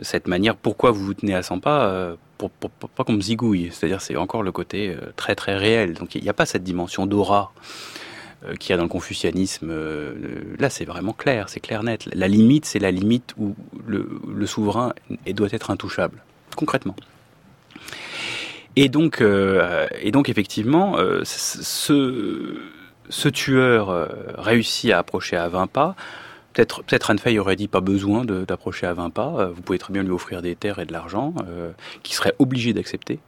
[0.00, 0.56] cette manière.
[0.56, 3.70] Pourquoi vous vous tenez à 100 pas pour, pas comme zigouille?
[3.72, 5.94] C'est-à-dire, c'est encore le côté euh, très très réel.
[5.94, 7.52] Donc, il n'y a pas cette dimension d'aura
[8.46, 9.68] euh, qu'il y a dans le confucianisme.
[9.70, 12.08] Euh, là, c'est vraiment clair, c'est clair net.
[12.14, 13.54] La limite, c'est la limite où
[13.86, 14.94] le, souverain
[15.26, 16.22] doit être intouchable,
[16.56, 16.96] concrètement.
[18.76, 25.96] Et donc, et donc effectivement, ce tueur réussit à approcher à 20 pas.
[26.52, 29.34] Peut-être peut Anne aurait dit pas besoin d'approcher à 20 pas.
[29.38, 31.70] Euh, vous pouvez très bien lui offrir des terres et de l'argent euh,
[32.02, 33.20] qu'il serait obligé d'accepter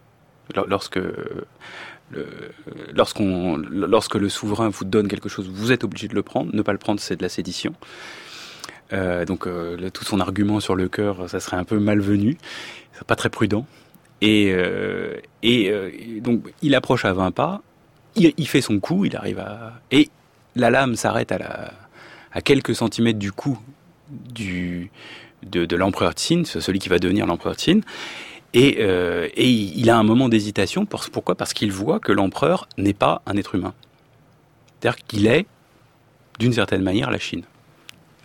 [0.66, 0.98] lorsque
[2.92, 6.54] lorsqu'on lorsque le souverain vous donne quelque chose, vous êtes obligé de le prendre.
[6.54, 7.72] Ne pas le prendre, c'est de la sédition.
[8.92, 9.46] Euh, donc
[9.92, 12.36] tout son argument sur le cœur, ça serait un peu malvenu,
[12.92, 13.64] c'est pas très prudent.
[14.22, 14.52] Et,
[15.42, 17.62] et donc il approche à 20 pas,
[18.16, 20.10] il, il, fait son coup, il arrive à et
[20.56, 21.72] la lame s'arrête à la
[22.32, 23.58] à quelques centimètres du cou
[24.10, 27.80] de, l'empereur Qin, celui qui va devenir l'empereur Qin.
[28.52, 30.86] Et, euh, il a un moment d'hésitation.
[30.86, 31.34] Pourquoi?
[31.34, 33.74] Parce qu'il voit que l'empereur n'est pas un être humain.
[34.80, 35.46] C'est-à-dire qu'il est,
[36.38, 37.42] d'une certaine manière, la Chine,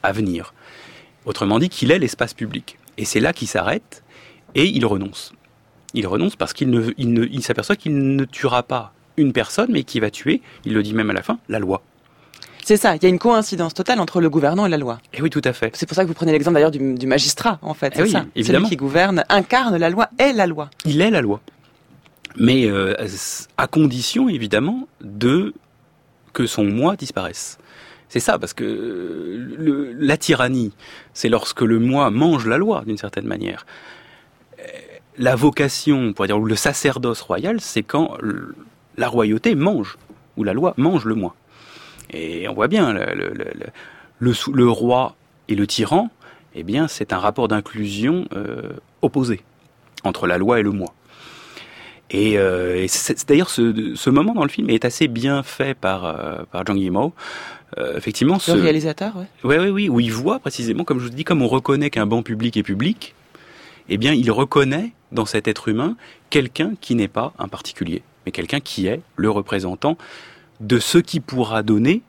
[0.03, 0.53] à venir.
[1.25, 2.77] Autrement dit, qu'il est l'espace public.
[2.97, 4.03] Et c'est là qu'il s'arrête.
[4.55, 5.33] Et il renonce.
[5.93, 10.11] Il renonce parce qu'il ne, s'aperçoit qu'il ne tuera pas une personne, mais qui va
[10.11, 11.81] tuer, il le dit même à la fin, la loi.
[12.67, 14.97] C'est ça, il y a une coïncidence totale entre le gouvernant et la loi.
[15.13, 15.69] Et oui, tout à fait.
[15.75, 17.91] C'est pour ça que vous prenez l'exemple d'ailleurs du, du magistrat, en fait.
[17.93, 18.25] Eh c'est oui, ça.
[18.36, 18.65] évidemment.
[18.65, 20.71] Celui qui gouverne incarne la loi, est la loi.
[20.84, 21.41] Il est la loi.
[22.38, 22.95] Mais euh,
[23.58, 25.54] à condition, évidemment, de
[26.34, 27.60] que son moi disparaisse.
[28.10, 30.73] C'est ça, parce que le- la tyrannie,
[31.13, 33.67] c'est lorsque le moi mange la loi, d'une certaine manière.
[34.60, 34.63] Euh,
[35.19, 38.17] La vocation, on pourrait dire, ou le sacerdoce royal, c'est quand
[38.97, 39.97] la royauté mange,
[40.36, 41.36] ou la loi mange le moi.
[42.11, 43.71] Et on voit bien, le, le- le- le-
[44.19, 45.15] le le roi
[45.49, 46.09] et le tyran,
[46.55, 49.41] eh bien, c'est un rapport d'inclusion euh, opposé
[50.03, 50.93] entre la loi et le moi.
[52.11, 52.87] Et, euh, et
[53.27, 56.77] d'ailleurs, ce, ce moment dans le film est assez bien fait par, euh, par Zhang
[56.77, 57.13] Yimou.
[57.77, 59.25] Euh, effectivement, Le ce, réalisateur, ouais.
[59.43, 62.05] oui, oui, oui, où il voit précisément, comme je vous dis, comme on reconnaît qu'un
[62.05, 63.15] banc public est public,
[63.89, 65.97] eh bien, il reconnaît dans cet être humain
[66.29, 69.97] quelqu'un qui n'est pas un particulier, mais quelqu'un qui est le représentant
[70.59, 72.01] de ce qui pourra donner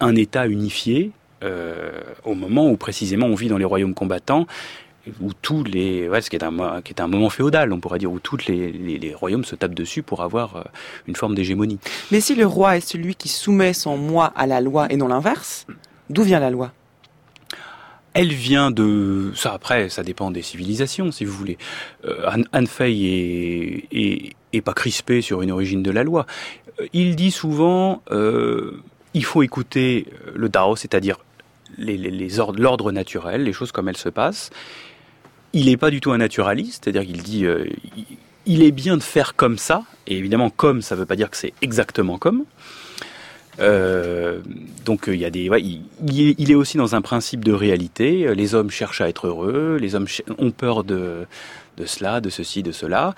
[0.00, 1.12] un État unifié
[1.42, 4.46] euh, au moment où précisément on vit dans les royaumes combattants,
[5.20, 7.98] où tous les, ouais, ce qui est un, qui est un moment féodal, on pourrait
[7.98, 10.62] dire, où tous les, les- les royaumes se tapent dessus pour avoir euh,
[11.06, 11.78] une forme d'hégémonie.
[12.10, 15.08] Mais si le roi est celui qui soumet son moi à la loi et non
[15.08, 15.66] l'inverse,
[16.10, 16.72] d'où vient la loi?
[18.12, 21.58] Elle vient de ça après, ça dépend des civilisations, si vous voulez.
[22.04, 26.26] Euh, Anne, Anne Fey est, est, est pas crispé sur une origine de la loi.
[26.80, 28.82] Euh, Il dit souvent, euh,
[29.14, 31.18] il faut écouter le Tao, c'est-à-dire
[31.78, 31.96] les,
[32.56, 34.50] l'ordre naturel, les choses comme elles se passent.
[35.52, 37.66] Il n'est pas du tout un naturaliste, c'est-à-dire qu'il dit, euh,
[38.46, 41.30] il, est bien de faire comme ça, et évidemment comme ça ne veut pas dire
[41.30, 42.44] que c'est exactement comme.
[43.58, 44.40] Euh,
[44.84, 45.50] donc euh, il y a des,
[46.06, 48.26] il, est, aussi dans un principe de réalité.
[48.26, 50.06] Euh, Les hommes cherchent à être heureux, les hommes
[50.38, 51.26] ont peur de
[51.80, 53.14] de cela, de ceci, de cela.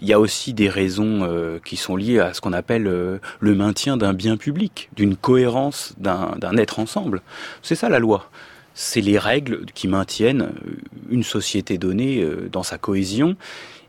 [0.00, 3.18] Il y a aussi des raisons euh, qui sont liées à ce qu'on appelle euh,
[3.40, 7.22] le maintien d'un bien public, d'une cohérence d'un être ensemble.
[7.62, 8.30] C'est ça la loi.
[8.74, 10.76] C'est les règles qui maintiennent euh,
[11.10, 13.36] une société donnée dans sa cohésion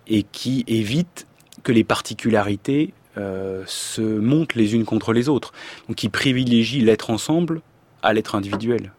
[0.08, 1.28] et qui évitent
[1.64, 5.54] que les particularités se montent les unes contre les autres.
[5.88, 7.62] Donc qui privilégie l'être ensemble
[8.02, 8.92] à l'être individuel.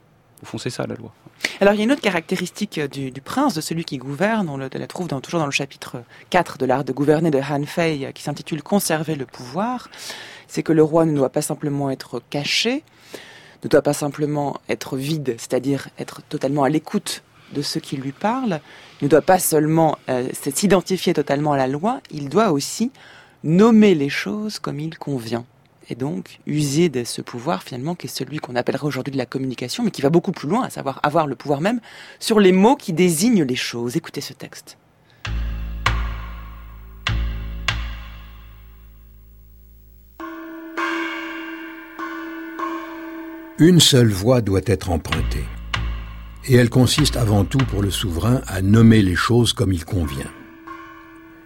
[0.42, 1.12] Au fond, c'est ça la loi.
[1.60, 4.56] Alors il y a une autre caractéristique euh, du, prince, de celui qui gouverne, on
[4.56, 8.04] le, la trouve toujours dans le chapitre 4 de l'art de gouverner de Han Fei,
[8.04, 9.88] euh, qui s'intitule Conserver le pouvoir,
[10.48, 12.82] c'est que le roi ne doit pas simplement être caché,
[13.62, 18.12] ne doit pas simplement être vide, c'est-à-dire être totalement à l'écoute de ceux qui lui
[18.12, 18.60] parlent,
[19.02, 22.90] ne doit pas seulement euh, s'identifier totalement à la loi, il doit aussi
[23.42, 25.44] nommer les choses comme il convient.
[25.88, 29.26] Et donc, user de ce pouvoir, finalement, qui est celui qu'on appellerait aujourd'hui de la
[29.26, 31.80] communication, mais qui va beaucoup plus loin, à savoir avoir le pouvoir même
[32.18, 33.96] sur les mots qui désignent les choses.
[33.96, 34.78] Écoutez ce texte.
[43.58, 45.44] Une seule voie doit être empruntée.
[46.46, 50.30] Et elle consiste avant tout pour le souverain à nommer les choses comme il convient.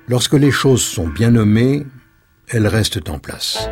[0.08, 1.84] Lorsque les choses sont bien nommées,
[2.48, 3.68] elles restent en place.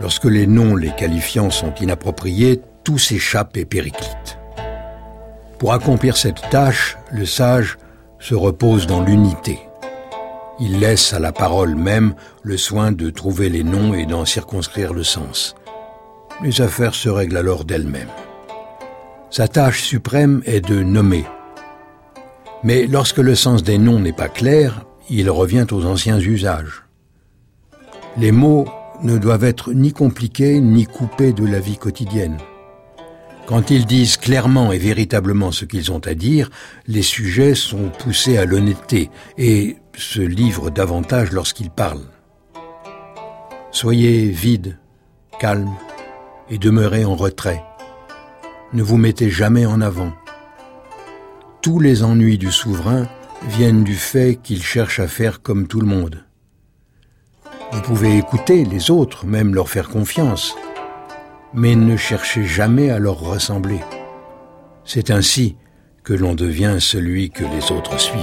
[0.00, 4.38] Lorsque les noms les qualifiant sont inappropriés, tout s'échappe et périclite.
[5.58, 7.78] Pour accomplir cette tâche, le sage
[8.18, 9.58] se repose dans l'unité.
[10.60, 14.92] Il laisse à la parole même le soin de trouver les noms et d'en circonscrire
[14.92, 15.54] le sens.
[16.42, 18.08] Les affaires se règlent alors d'elles-mêmes.
[19.30, 21.24] Sa tâche suprême est de nommer.
[22.62, 26.84] Mais lorsque le sens des noms n'est pas clair, il revient aux anciens usages.
[28.16, 28.66] Les mots
[29.04, 32.38] ne doivent être ni compliqués ni coupés de la vie quotidienne.
[33.46, 36.50] Quand ils disent clairement et véritablement ce qu'ils ont à dire,
[36.86, 42.08] les sujets sont poussés à l'honnêteté et se livrent davantage lorsqu'ils parlent.
[43.70, 44.78] Soyez vide,
[45.38, 45.74] calme
[46.48, 47.62] et demeurez en retrait.
[48.72, 50.12] Ne vous mettez jamais en avant.
[51.60, 53.06] Tous les ennuis du souverain
[53.48, 56.23] viennent du fait qu'il cherche à faire comme tout le monde.
[57.74, 60.56] Vous pouvez écouter les autres, même leur faire confiance,
[61.52, 63.80] mais ne cherchez jamais à leur ressembler.
[64.84, 65.56] C'est ainsi
[66.04, 68.22] que l'on devient celui que les autres suivent.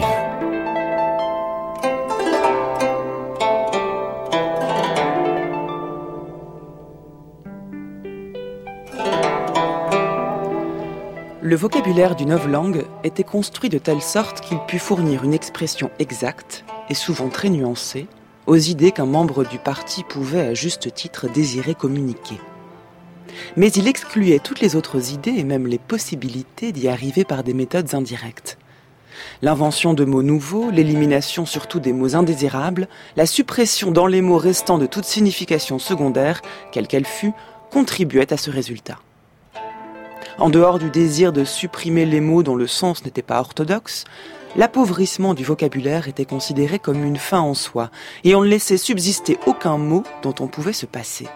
[11.42, 16.64] Le vocabulaire d'une langue était construit de telle sorte qu'il put fournir une expression exacte,
[16.90, 18.08] et souvent très nuancée,
[18.52, 22.36] aux idées qu'un membre du parti pouvait à juste titre désirer communiquer.
[23.56, 27.54] Mais il excluait toutes les autres idées et même les possibilités d'y arriver par des
[27.54, 28.58] méthodes indirectes.
[29.42, 34.78] L'invention de mots nouveaux, l'élimination surtout des mots indésirables, la suppression dans les mots restants
[34.78, 36.42] de toute signification secondaire,
[36.74, 37.32] quelle qu'elle fût,
[37.72, 39.00] contribuait à ce résultat.
[40.40, 44.04] En dehors du désir de supprimer les mots dont le sens n'était pas orthodoxe,
[44.56, 47.90] l'appauvrissement du vocabulaire était considéré comme une fin en soi,
[48.24, 51.28] et on ne laissait subsister aucun mot dont on pouvait se passer.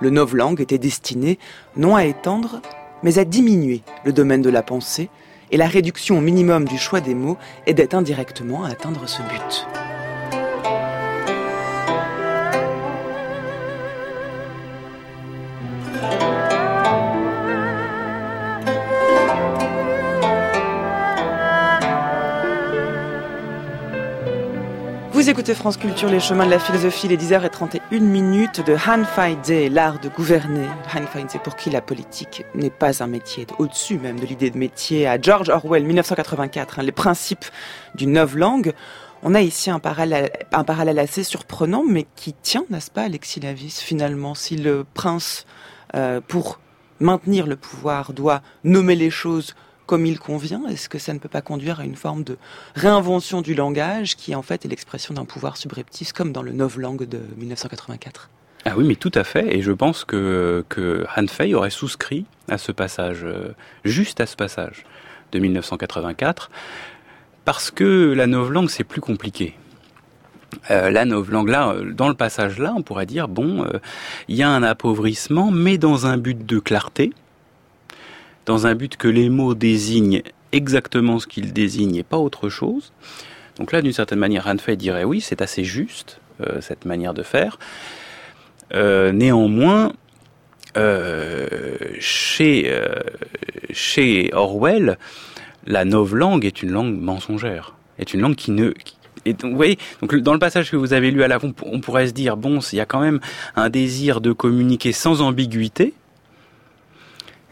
[0.00, 1.38] Le novlangue était destiné
[1.76, 2.60] non à étendre,
[3.02, 5.08] mais à diminuer le domaine de la pensée,
[5.50, 9.83] et la réduction au minimum du choix des mots aidait indirectement à atteindre ce but.
[25.34, 29.98] Écoutez France Culture, les chemins de la philosophie, les 10h31 minutes de Han Fai l'art
[29.98, 30.68] de gouverner.
[30.94, 34.58] Han Fai pour qui la politique n'est pas un métier, au-dessus même de l'idée de
[34.58, 37.46] métier, à George Orwell, 1984, hein, les principes
[37.96, 38.74] d'une neuf langue.
[39.24, 43.40] On a ici un parallèle, un parallèle assez surprenant, mais qui tient, n'est-ce pas, Alexis
[43.40, 45.46] Lavis, finalement, si le prince,
[45.96, 46.60] euh, pour
[47.00, 51.28] maintenir le pouvoir, doit nommer les choses comme il convient Est-ce que ça ne peut
[51.28, 52.36] pas conduire à une forme de
[52.74, 57.04] réinvention du langage qui en fait est l'expression d'un pouvoir subreptice comme dans le novlangue
[57.04, 58.30] de 1984
[58.66, 59.54] ah oui, mais tout à fait.
[59.54, 64.26] Et je pense que, que Han Fei aurait souscrit à ce passage, euh, juste à
[64.26, 64.86] ce passage
[65.32, 66.50] de 1984,
[67.44, 69.54] parce que la novlangue, c'est plus compliqué.
[70.70, 73.80] Euh, la novlangue, là, dans le passage là, on pourrait dire, bon, euh,
[74.28, 77.12] il y a un appauvrissement, mais dans un but de clarté,
[78.46, 82.92] dans un but que les mots désignent exactement ce qu'ils désignent et pas autre chose.
[83.58, 87.22] Donc là, d'une certaine manière, Hanfei dirait oui, c'est assez juste, euh, cette manière de
[87.22, 87.58] faire.
[88.72, 89.92] Euh, néanmoins,
[90.76, 92.72] euh, chez,
[93.70, 94.98] chez Orwell,
[95.66, 98.72] la novlangue est une langue mensongère, est une langue qui ne...
[99.24, 101.80] et donc, vous voyez, donc dans le passage que vous avez lu à la on
[101.80, 103.20] pourrait se dire, bon, il y a quand même
[103.54, 105.94] un désir de communiquer sans ambiguïté,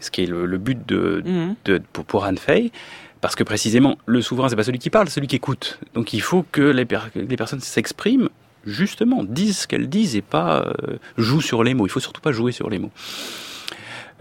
[0.03, 1.55] ce qui est le, but de, mhm.
[1.65, 2.71] de, pour, pour Anne Fay.
[3.21, 5.79] Parce que précisément, le souverain, c'est pas celui qui parle, c'est celui qui écoute.
[5.93, 6.85] Donc il faut que les,
[7.15, 8.29] les personnes s'expriment
[8.65, 11.85] justement, disent ce qu'elles disent et pas euh, jouent sur les mots.
[11.85, 12.91] Il faut surtout pas jouer sur les mots.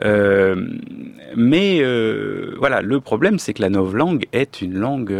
[0.05, 0.67] Euh,
[1.37, 5.15] mais euh, voilà, le problème, c'est que la novlangue est une langue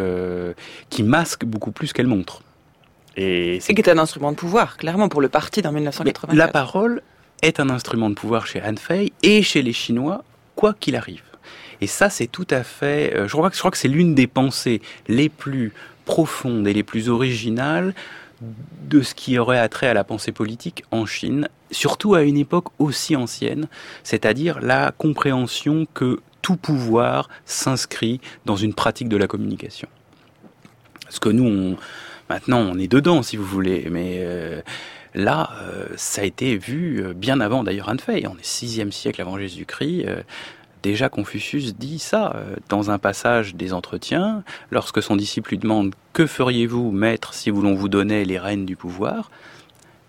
[0.91, 2.43] qui masque beaucoup plus qu'elle montre.
[3.17, 6.35] Et c'est qui est un instrument de pouvoir, clairement, pour le parti dans 1984.
[6.35, 7.03] la parole
[7.43, 11.23] est un instrument de pouvoir chez Han Fei et chez les Chinois quoi qu'il arrive.
[11.81, 13.15] Et ça, c'est tout à fait.
[13.15, 15.73] Euh, je crois que, c'est l'une des pensées les plus
[16.05, 17.95] profondes et les plus originales
[18.89, 22.67] de ce qui aurait attrait à la pensée politique en Chine, surtout à une époque
[22.79, 23.69] aussi ancienne,
[24.03, 29.89] c'est-à-dire la compréhension que tout pouvoir s'inscrit dans une pratique de la communication.
[31.05, 31.77] Parce que nous,
[32.29, 34.61] maintenant, on est dedans, si vous voulez, mais euh,
[35.15, 38.27] Là, euh, ça a été vu euh, bien avant d'ailleurs Fay.
[38.27, 40.07] On est 6e siècle avant Jésus-Christ.
[40.07, 40.23] Euh,
[40.83, 42.35] déjà Confucius dit ça
[42.69, 47.75] dans un passage des entretiens, lorsque son disciple lui demande Que feriez-vous, maître, si l'on
[47.75, 49.31] vous donnait les rênes du pouvoir?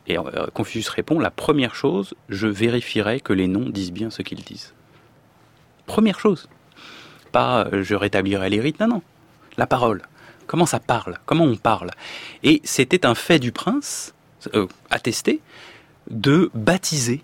[0.08, 0.18] Et
[0.54, 4.74] Confucius répond La première chose, je vérifierai que les noms disent bien ce qu'ils disent.
[5.86, 6.50] Première chose.
[7.32, 9.02] Pas je rétablirai les rites, non, non.
[9.58, 10.02] La parole.
[10.48, 11.20] Comment ça parle?
[11.26, 11.92] Comment on parle?
[12.42, 14.13] Et c'était un fait du prince
[14.53, 15.41] euh, attesté
[16.10, 17.21] de baptiser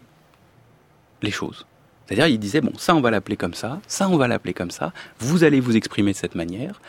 [1.21, 1.65] les choses.
[2.05, 4.71] C'est-à-dire, il disait, bon, ça on va l'appeler comme ça, ça on va l'appeler comme
[4.71, 6.81] ça, vous allez vous exprimer de cette manière,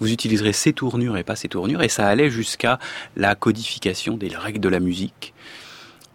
[0.00, 2.78] vous utiliserez ces tournures et pas ces tournures, et ça allait jusqu'à
[3.16, 5.32] la codification des règles de la musique,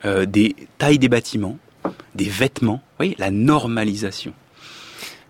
[0.06, 1.58] euh, des tailles des bâtiments,
[2.14, 4.34] des vêtements, vous voyez, la normalisation.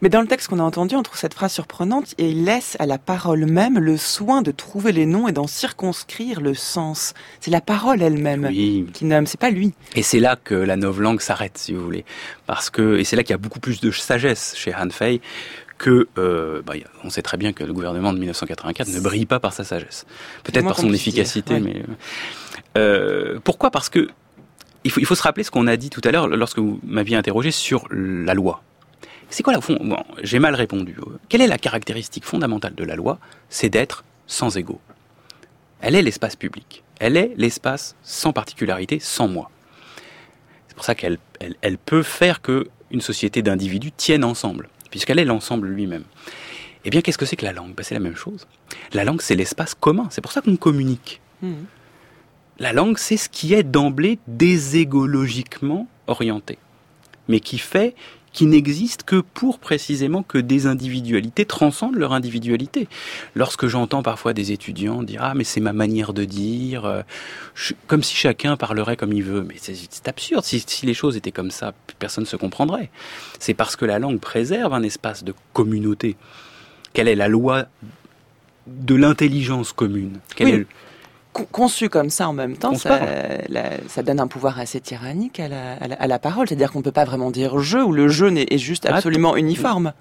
[0.02, 2.76] Mais dans le texte qu'on a entendu, on trouve cette phrase surprenante et il laisse
[2.80, 7.14] à la parole même le soin de trouver les noms et d'en circonscrire le sens.
[7.40, 9.74] C'est la parole elle-même qui nomme, c'est pas lui.
[9.96, 12.04] Et c'est là que la langue s'arrête, si vous voulez.
[12.48, 15.22] Parce que, et c'est là qu'il y a beaucoup plus de sagesse chez Han Fei
[15.78, 19.40] que, euh, bah, on sait très bien que le gouvernement de 1984 ne brille pas
[19.40, 20.06] par sa sagesse.
[20.44, 21.84] Peut-être par son efficacité, mais
[22.76, 23.70] euh, pourquoi?
[23.70, 24.10] Parce que
[24.84, 26.80] il faut, il faut se rappeler ce qu'on a dit tout à l'heure lorsque vous
[26.84, 28.63] m'aviez interrogé sur la loi.
[29.32, 30.96] C'est quoi la fond bon, J'ai mal répondu.
[31.29, 33.17] Quelle est la caractéristique fondamentale de la loi
[33.50, 34.82] C'est d'être sans égaux.
[35.79, 36.84] Elle est l'espace public.
[37.00, 39.50] Elle est l'espace sans particularité, sans moi.
[40.67, 41.17] C'est pour ça qu'elle
[41.62, 46.04] elle, peut faire que une société d'individus tienne ensemble, puisqu'elle est l'ensemble lui-même.
[46.84, 47.73] Eh bien, qu'est-ce que c'est que la langue?
[47.73, 48.48] Ben, C'est la même chose.
[48.94, 50.08] La langue, c'est l'espace commun.
[50.12, 51.21] C'est pour ça qu'on communique.
[51.42, 51.54] Mmh.
[52.60, 56.58] La langue, c'est ce qui est d'emblée déségologiquement orienté,
[57.27, 57.96] mais qui fait
[58.34, 62.88] qui n'existent que pour précisément que des individualités transcendent leur individualité.
[63.36, 67.02] Lorsque j'entends parfois des étudiants dire ah mais c'est ma manière de dire, euh,
[67.88, 70.44] comme si chacun parlerait comme il veut, mais c'est absurde.
[70.44, 72.90] Si, si, les choses étaient comme ça, personne ne se comprendrait.
[73.40, 76.15] C'est parce que la langue préserve un espace de communauté.
[76.94, 77.65] Quelle est la loi
[78.67, 80.19] de l'intelligence commune?
[80.36, 80.65] Quelle oui.
[81.34, 83.00] Conçu comme ça en même temps, ça,
[83.50, 86.48] la, ça, donne un pouvoir assez tyrannique à la, à la, à la parole.
[86.48, 89.94] C'est-à-dire qu'on ne peut pas vraiment dire je ou le je est juste absolument uniforme.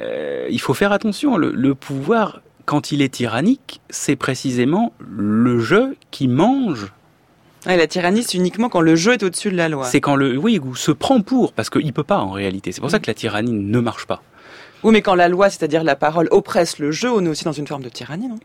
[0.00, 1.36] Euh, il faut faire attention.
[1.36, 6.92] Le, le, pouvoir, quand il est tyrannique, c'est précisément le je qui mange.
[7.66, 9.84] La tyrannie, c'est uniquement quand le jeu est au-dessus de la loi.
[9.84, 12.72] C'est quand le oui, ou se prend pour, parce qu'il peut pas en réalité.
[12.72, 14.22] C'est pour ça que la tyrannie ne marche pas.
[14.84, 17.52] Oui, mais quand la loi, c'est-à-dire la parole, oppresse le jeu, on est aussi dans
[17.52, 18.38] une forme de tyrannie, non?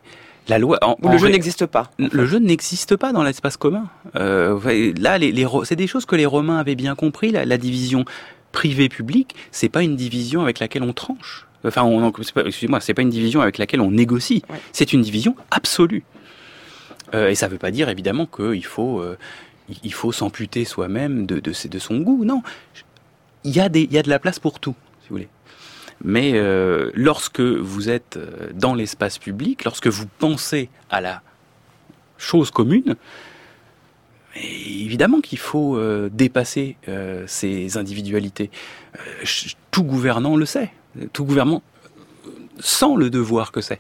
[0.48, 1.90] La loi, en, Ou le jeu n'existe pas.
[1.98, 3.88] Le jeu n'existe pas dans l'espace commun.
[4.16, 7.32] Euh, là, les, les, c'est des choses que les Romains avaient bien compris.
[7.32, 8.06] La, la division
[8.52, 11.48] privée-publique, c'est pas une division avec laquelle on tranche.
[11.66, 11.90] Enfin,
[12.46, 14.44] excusez-moi, c'est pas une division avec laquelle on négocie.
[14.50, 14.60] Ouais.
[14.74, 16.04] C'est une division absolue.
[17.14, 19.18] Euh, et ça veut pas dire évidemment qu'il faut, euh,
[19.84, 22.26] il faut s'amputer soi-même de, de, de son goût.
[22.26, 22.42] Non,
[23.44, 25.30] il y a des, il y a de la place pour tout, si vous voulez.
[26.04, 28.20] Mais euh, lorsque vous êtes
[28.54, 31.22] dans l'espace public, lorsque vous pensez à la
[32.18, 32.96] chose commune,
[34.36, 38.50] évidemment qu'il faut euh, dépasser euh, ces individualités.
[38.96, 39.26] Euh,
[39.72, 40.72] tout gouvernant le sait.
[41.14, 41.64] Tout gouvernement
[42.60, 43.80] sent le devoir que c'est.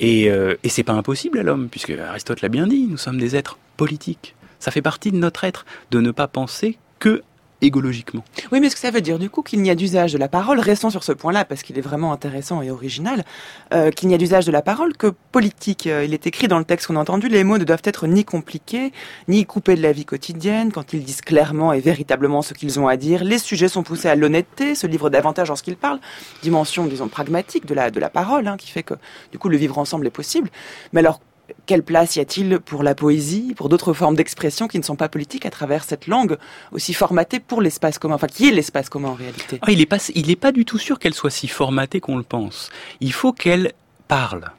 [0.00, 3.34] Et, et c'est pas impossible à l'homme, puisque Aristote l'a bien dit, nous sommes des
[3.34, 4.36] êtres politiques.
[4.60, 7.22] Ça fait partie de notre être de ne pas penser que
[7.60, 8.24] égologiquement.
[8.52, 10.28] Oui, mais ce que ça veut dire du coup qu'il n'y a d'usage de la
[10.28, 13.24] parole, restons sur ce point-là parce qu'il est vraiment intéressant et original,
[13.72, 15.86] euh, qu'il n'y a d'usage de la parole que politique.
[15.86, 18.06] Euh, il est écrit dans le texte qu'on a entendu, les mots ne doivent être
[18.06, 18.92] ni compliqués,
[19.26, 22.88] ni coupés de la vie quotidienne, quand ils disent clairement et véritablement ce qu'ils ont
[22.88, 23.24] à dire.
[23.24, 26.00] Les sujets sont poussés à l'honnêteté, se livrent davantage lorsqu'ils parlent,
[26.42, 28.94] dimension, disons, pragmatique de la, de la parole, hein, qui fait que
[29.32, 30.50] du coup le vivre ensemble est possible.
[30.92, 31.20] Mais alors,
[31.66, 35.08] quelle place y a-t-il pour la poésie, pour d'autres formes d'expression qui ne sont pas
[35.08, 36.36] politiques à travers cette langue
[36.72, 38.14] aussi formatée pour l'espace commun?
[38.14, 39.58] Enfin, qui est l'espace commun en réalité?
[39.62, 42.22] Ah, Il n'est pas, il pas du tout sûr qu'elle soit si formatée qu'on le
[42.22, 42.70] pense.
[43.00, 43.72] Il faut qu'elle
[44.08, 44.50] parle.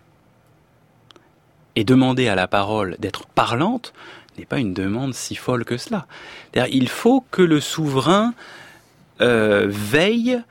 [1.76, 3.94] Et demander à la parole d'être parlante
[4.38, 6.08] n'est pas une demande si folle que cela.
[6.56, 8.34] Il faut que le souverain
[9.22, 10.42] euh, veille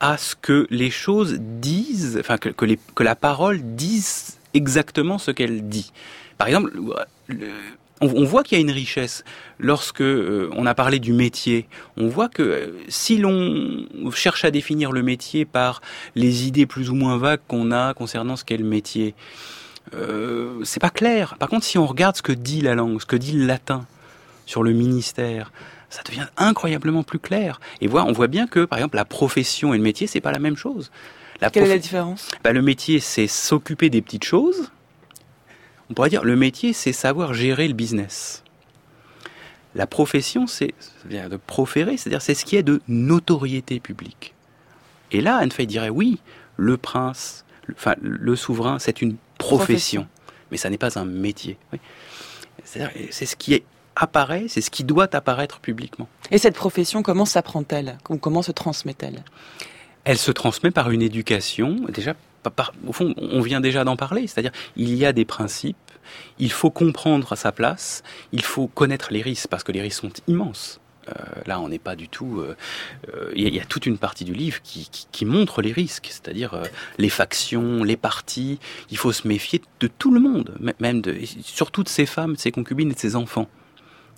[0.00, 5.92] à ce que les choses disent, enfin que la parole dise exactement ce qu'elle dit.
[6.38, 6.72] Par exemple,
[8.00, 9.24] on, voit qu'il y a une richesse
[9.58, 11.68] lorsque euh, on a parlé du métier.
[11.96, 15.80] On voit que euh, si l'on cherche à définir le métier par
[16.14, 19.14] les idées plus ou moins vagues qu'on a concernant ce qu'est le métier,
[19.94, 21.36] euh, c'est pas clair.
[21.38, 23.86] Par contre, si on regarde ce que dit la langue, ce que dit le latin
[24.46, 25.52] sur le ministère,
[25.90, 27.60] ça devient incroyablement plus clair.
[27.80, 30.32] Et voilà, on voit bien que, par exemple, la profession et le métier, c'est pas
[30.32, 30.90] la même chose.
[31.42, 32.28] La Quelle est la différence?
[32.44, 34.70] Bah, Le métier, c'est s'occuper des petites choses.
[35.90, 38.44] On pourrait dire, le métier, c'est savoir gérer le business.
[39.74, 40.72] La profession, c'est
[41.10, 44.34] de proférer, c'est-à-dire c'est ce qui est de notoriété publique.
[45.10, 46.20] Et là, Anne Fay dirait, oui,
[46.56, 50.06] le prince, le, enfin, le souverain, c'est une profession, profession,
[50.52, 51.58] mais ça n'est pas un métier.
[51.72, 51.80] Oui.
[52.64, 53.64] C'est ce qui est
[53.96, 56.08] apparaît, c'est ce qui doit apparaître publiquement.
[56.30, 57.98] Et cette profession, comment s'apprend-elle?
[58.20, 59.24] Comment se transmet-elle?
[60.04, 64.26] Elle se transmet par une éducation, déjà, par, au fond, on vient déjà d'en parler,
[64.26, 65.76] c'est-à-dire il y a des principes,
[66.38, 70.12] il faut comprendre sa place, il faut connaître les risques, parce que les risques sont
[70.26, 70.80] immenses.
[71.08, 71.12] Euh,
[71.46, 72.44] là, on n'est pas du tout.
[72.44, 72.54] Il euh,
[73.14, 76.08] euh, y, y, a toute une partie du livre qui, qui, qui montre les risques,
[76.08, 76.62] c'est-à-dire euh,
[76.98, 78.60] les factions, les partis.
[78.90, 82.38] Il faut se méfier de tout le monde, même de, surtout de ses femmes, de
[82.38, 83.48] ses concubines et de ses enfants.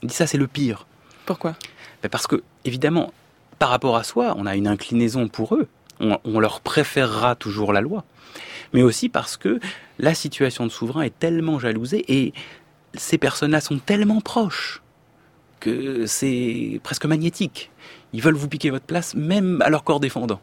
[0.02, 0.86] Il dit ça, c'est le pire.
[1.24, 1.56] Pourquoi?
[2.02, 3.14] Ben Parce que, évidemment,
[3.58, 5.68] par rapport à soi, on a une inclinaison pour eux.
[6.00, 8.04] On, leur préférera toujours la loi.
[8.72, 9.60] Mais aussi parce que
[9.98, 12.32] la situation de souverain est tellement jalousée et
[12.94, 14.82] ces personnes-là sont tellement proches
[15.60, 17.70] que c'est presque magnétique.
[18.12, 20.40] Ils veulent vous piquer votre place, même à leur corps défendant.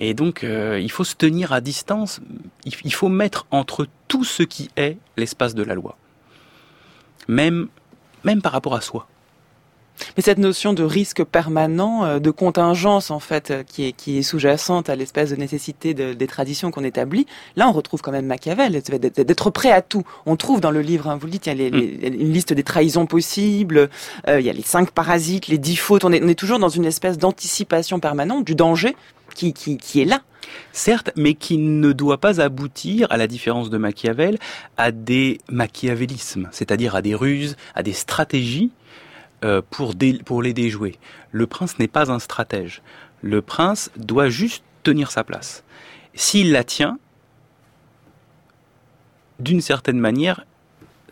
[0.00, 2.20] Et donc, euh, il faut se tenir à distance.
[2.64, 5.96] Il, faut mettre entre tout ce qui est l'espace de la loi.
[7.26, 7.68] Même
[8.42, 9.08] par rapport à soi.
[10.16, 14.18] Mais cette notion de risque permanent, euh, de contingence en fait, euh, qui est, qui
[14.18, 17.26] est sous-jacente à l'espèce de nécessité de, des traditions qu'on établit,
[17.56, 20.04] là on retrouve quand même Machiavel, d'être prêt à tout.
[20.26, 22.00] On trouve dans le livre, hein, vous le dites, il y a les, mm.
[22.00, 23.88] les, une liste des trahisons possibles,
[24.28, 26.58] euh, il y a les cinq parasites, les dix fautes, on est, on est toujours
[26.58, 28.96] dans une espèce d'anticipation permanente du danger
[29.34, 30.22] qui, qui, qui est là.
[30.72, 34.38] Certes, mais qui ne doit pas aboutir, à la différence de Machiavel,
[34.76, 38.70] à des machiavélismes, c'est-à-dire à des ruses, à des stratégies
[39.44, 40.96] euh, pour, les déjouer.
[41.30, 42.82] Le prince n'est pas un stratège.
[43.22, 45.64] Le prince doit juste tenir sa place.
[46.14, 46.98] S'il la tient,
[49.38, 50.44] d'une certaine manière,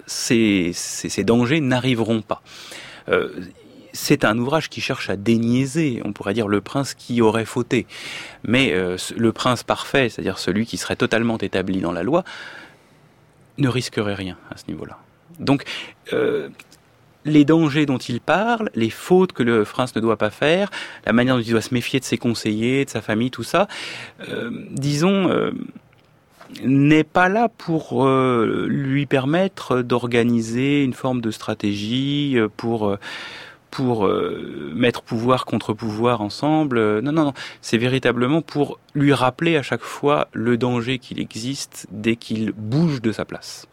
[0.07, 2.43] ces, ces, dangers n'arriveront pas.
[3.09, 3.29] Euh,
[3.97, 7.87] c'est un ouvrage qui cherche à déniaiser, on pourrait dire, le prince qui aurait fauté.
[8.45, 12.23] Mais euh, le prince parfait, c'est-à-dire celui qui serait totalement établi dans la loi,
[13.59, 14.99] ne risquerait rien à ce niveau-là.
[15.41, 15.65] Donc,
[16.13, 16.51] euh,
[17.27, 20.71] les dangers dont il parle, les fautes que le prince ne doit pas faire,
[21.05, 23.69] la manière dont il doit se méfier de ses conseillers, de sa famille, tout ça,
[24.29, 25.51] euh, disons, euh,
[26.63, 32.97] n'est pas là pour euh, lui permettre d'organiser une forme de stratégie pour
[33.73, 34.09] pour
[34.75, 37.01] mettre pouvoir contre pouvoir ensemble.
[37.01, 37.33] Non, non, non.
[37.61, 43.03] C'est véritablement pour lui rappeler à chaque fois le danger qu'il existe dès qu'il bouge
[43.03, 43.67] de sa place.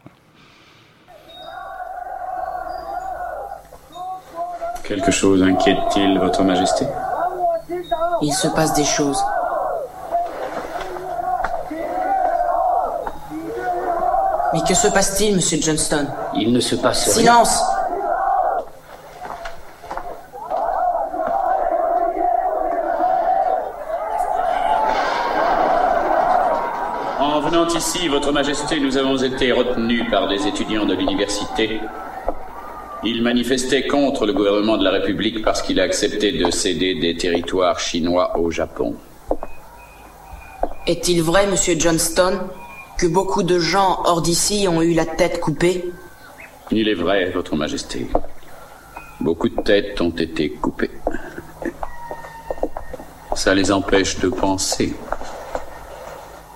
[4.86, 6.84] Quelque chose inquiète-t-il, Votre Majesté?
[8.20, 9.18] Il se passe des choses.
[14.52, 16.06] Mais que se passe-t-il, Monsieur Johnston?
[16.34, 17.22] Il ne se passe rien.
[17.22, 17.62] Silence
[27.18, 31.80] En venant ici, Votre Majesté, nous avons été retenus par des étudiants de l'université
[33.04, 37.16] il manifestait contre le gouvernement de la République parce qu'il a accepté de céder des
[37.16, 38.94] territoires chinois au Japon.
[40.86, 42.40] Est-il vrai, monsieur Johnston,
[42.98, 45.84] que beaucoup de gens hors d'ici ont eu la tête coupée?
[46.70, 48.06] Il est vrai, Votre Majesté.
[49.20, 50.90] Beaucoup de têtes ont été coupées.
[53.34, 54.94] Ça les empêche de penser.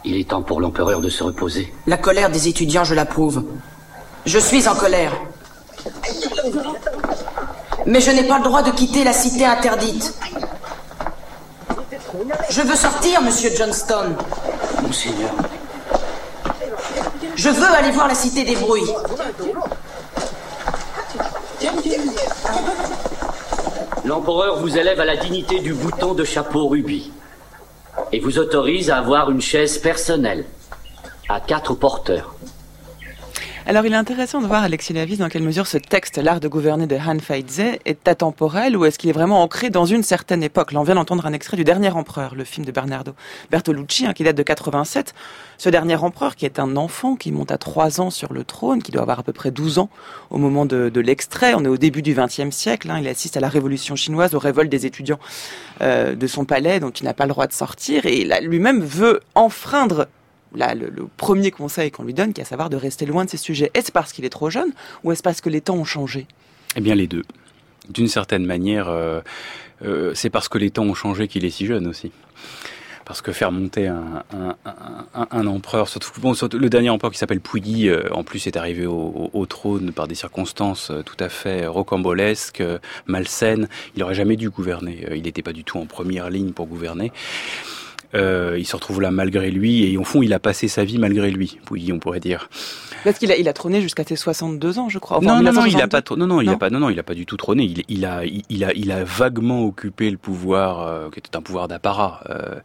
[0.04, 1.72] Il est temps pour l'empereur de se reposer.
[1.86, 3.44] La colère des étudiants, je l'approuve.
[4.26, 5.12] Je suis en colère.
[7.86, 10.14] Mais je n'ai pas le droit de quitter la cité interdite.
[12.50, 14.14] Je veux sortir, monsieur Johnston.
[14.82, 15.30] Monseigneur.
[17.36, 18.90] Je veux aller voir la cité des bruits.
[24.04, 27.12] L'empereur vous élève à la dignité du bouton de chapeau rubis
[28.12, 30.46] et vous autorise à avoir une chaise personnelle
[31.28, 32.37] à quatre porteurs.
[33.68, 36.48] Alors il est intéressant de voir, Alexis Lavis, dans quelle mesure ce texte, L'art de
[36.48, 40.42] gouverner de Han Feizhe, est atemporel ou est-ce qu'il est vraiment ancré dans une certaine
[40.42, 40.72] époque?
[40.72, 43.12] Là on vient d'entendre un extrait du Dernier Empereur, le film de Bernardo
[43.50, 45.12] Bertolucci, hein, qui date de 87.
[45.58, 48.82] Ce dernier empereur, qui est un enfant, qui monte à 3 ans sur le trône,
[48.82, 49.90] qui doit avoir à peu près 12 ans
[50.30, 53.40] au moment de, l'extrait, on est au début du XXe siècle, hein, il assiste à
[53.40, 55.20] la révolution chinoise, aux révoltes des étudiants
[55.82, 59.20] euh, de son palais, dont il n'a pas le droit de sortir, et lui-même veut
[59.34, 60.06] enfreindre
[60.54, 63.30] là, le, premier conseil qu'on lui donne, qui est à savoir de rester loin de
[63.30, 63.70] ces sujets.
[63.74, 64.72] Est-ce parce qu'il est trop jeune
[65.04, 66.26] ou est-ce parce que les temps ont changé?
[66.76, 67.24] Eh bien, les deux.
[67.88, 69.20] D'une certaine manière, euh,
[69.82, 72.12] euh, c'est parce que les temps ont changé qu'il est si jeune aussi.
[73.06, 76.10] Parce que faire monter un, empereur, surtout,
[76.58, 80.14] le dernier empereur qui s'appelle Puyi, euh, en plus est arrivé au, trône par des
[80.14, 82.62] circonstances tout à fait rocambolesques,
[83.06, 83.66] malsaines.
[83.96, 85.06] Il n'aurait jamais dû gouverner.
[85.14, 87.10] il n'était pas du tout en première ligne pour gouverner.
[88.14, 90.98] Euh, il se retrouve là malgré lui et au fond il a passé sa vie
[90.98, 92.48] malgré lui, oui, on pourrait dire.
[93.04, 95.20] Parce qu'il a, il a trôné jusqu'à ses 62 ans, je crois.
[95.20, 97.02] non, non, non, il a pas, non, non, il a pas, non, non, il a
[97.02, 97.64] pas du tout trôné.
[97.64, 101.42] Il, il a, il, a, il a vaguement occupé le pouvoir, euh, qui était un
[101.42, 102.22] pouvoir d'apparat.
[102.30, 102.56] Euh,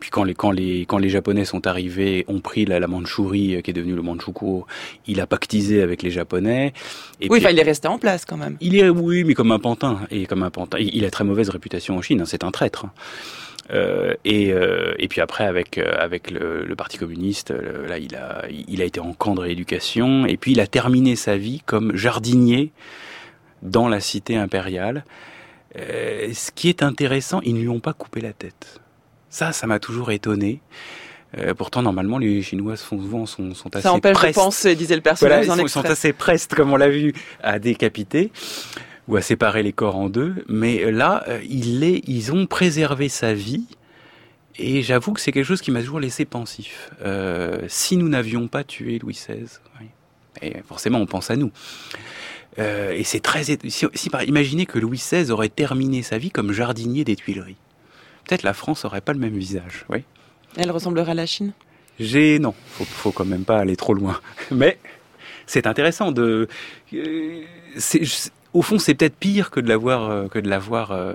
[0.00, 3.62] puis quand les, quand les, quand les Japonais sont arrivés, ont pris la, la Mandchourie,
[3.62, 4.66] qui est devenue le Manchukuo,
[5.06, 6.72] il a pactisé avec les Japonais.
[7.20, 8.56] Et oui, enfin, il est resté en place quand même.
[8.60, 10.78] Il est, oui, mais comme un pantin et comme un pantin.
[10.80, 12.20] Il, a très mauvaise réputation en Chine.
[12.22, 12.86] Hein, c'est un traître.
[13.70, 18.14] Euh, et, euh, et puis après, avec, euh, avec le, le Parti communiste, là, il
[18.14, 20.26] a, il a été en camp de rééducation.
[20.26, 22.72] Et puis, il a terminé sa vie comme jardinier
[23.62, 25.04] dans la cité impériale.
[25.78, 28.80] Euh, ce qui est intéressant, ils ne lui ont pas coupé la tête.
[29.28, 30.60] Ça, ça m'a toujours étonné.
[31.36, 34.94] Euh, pourtant, normalement, les Chinois sont souvent sont, sont assez Ça empêche de penser, disait
[34.94, 35.46] le personnage.
[35.46, 37.12] Voilà, ils sont, sont, assez prestes, comme on l'a vu,
[37.42, 38.30] à décapiter
[39.08, 43.64] ou à séparer les corps en deux, mais là, euh, ils, ont préservé sa vie.
[44.58, 46.90] Et j'avoue que c'est quelque chose qui m'a toujours laissé pensif.
[47.02, 49.46] Euh, si nous n'avions pas tué Louis XVI,
[50.42, 51.50] et forcément on pense à nous.
[52.58, 56.52] Euh, et c'est très si, si, imaginez que Louis XVI aurait terminé sa vie comme
[56.52, 57.56] jardinier des Tuileries.
[58.26, 59.84] Peut-être la France aurait pas le même visage.
[59.88, 60.04] Oui.
[60.56, 61.52] Elle ressemblerait à la Chine?
[62.00, 64.20] J'ai non, faut, faut quand même pas aller trop loin.
[64.50, 64.78] Mais
[65.46, 66.48] c'est intéressant de.
[66.94, 67.42] Euh,
[68.56, 71.12] au fond, c'est peut-être pire que de l'avoir euh, que de l'avoir euh,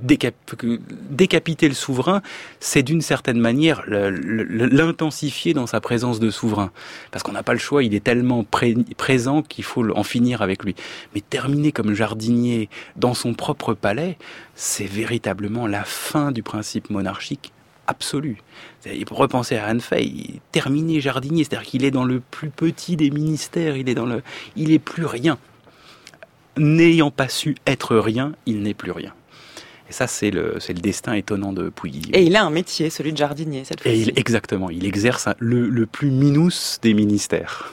[0.00, 2.22] décapiter le souverain,
[2.60, 6.70] c'est d'une certaine manière l'intensifier dans sa présence de souverain.
[7.10, 8.44] Parce qu'on n'a pas le choix, il est tellement
[8.96, 10.76] présent qu'il faut en finir avec lui.
[11.16, 14.18] Mais terminer comme jardinier dans son propre palais,
[14.54, 17.52] c'est véritablement la fin du principe monarchique
[17.88, 18.36] absolu.
[19.06, 19.80] Pour repenser à Anne
[20.52, 24.22] terminer jardinier, c'est-à-dire qu'il est dans le plus petit des ministères, il est dans le,
[24.54, 25.38] il est plus rien.
[26.58, 29.12] N'ayant pas su être rien, il n'est plus rien.
[29.88, 32.02] Et ça, c'est le, c'est le destin étonnant de Pouilly.
[32.12, 34.12] Et il a un métier, celui de jardinier, cette fois-ci.
[34.16, 37.72] exactement, il exerce le, le, plus minus des ministères.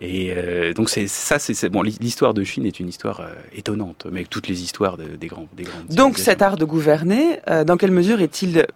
[0.00, 1.82] Et euh, donc c'est ça, c'est bon.
[1.82, 5.64] L'histoire de Chine est une histoire euh, étonnante, mais toutes les histoires des grands, des
[5.64, 5.88] grandes.
[5.88, 8.66] Donc cet art de gouverner, euh, dans quelle mesure est-il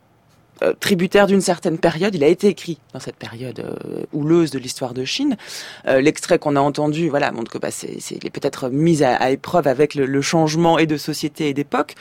[0.63, 2.15] euh, tributaire d'une certaine période.
[2.15, 5.37] Il a été écrit dans cette période euh, houleuse de l'histoire de Chine.
[5.87, 9.31] Euh, l'extrait qu'on a entendu, voilà, montre que bah, c'est, il est peut-être mis à,
[9.31, 11.95] épreuve avec le, le, changement et de société et d'époque.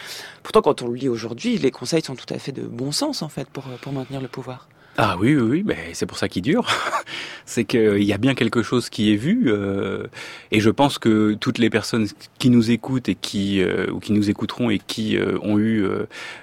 [0.43, 3.21] Pourtant, quand on le lit aujourd'hui, les conseils sont tout à fait de bon sens
[3.21, 4.67] en fait pour pour maintenir le pouvoir.
[4.97, 6.67] Ah oui, oui, oui, mais c'est pour ça qu'il dure.
[7.45, 10.07] c'est qu'il y a bien quelque chose qui est vu, euh,
[10.51, 12.07] et je pense que toutes les personnes
[12.39, 15.87] qui nous écoutent et qui euh, ou qui nous écouteront et qui euh, ont eu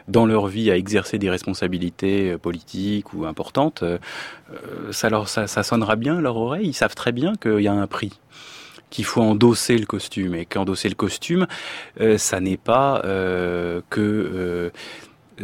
[0.09, 3.84] dans leur vie à exercer des responsabilités politiques ou importantes,
[4.92, 6.68] ça leur ça, ça sonnera bien leur oreille.
[6.68, 8.12] Ils savent très bien qu'il y a un prix
[8.90, 11.46] qu'il faut endosser le costume et qu'endosser le costume,
[12.16, 13.03] ça n'est pas
[13.90, 14.72] que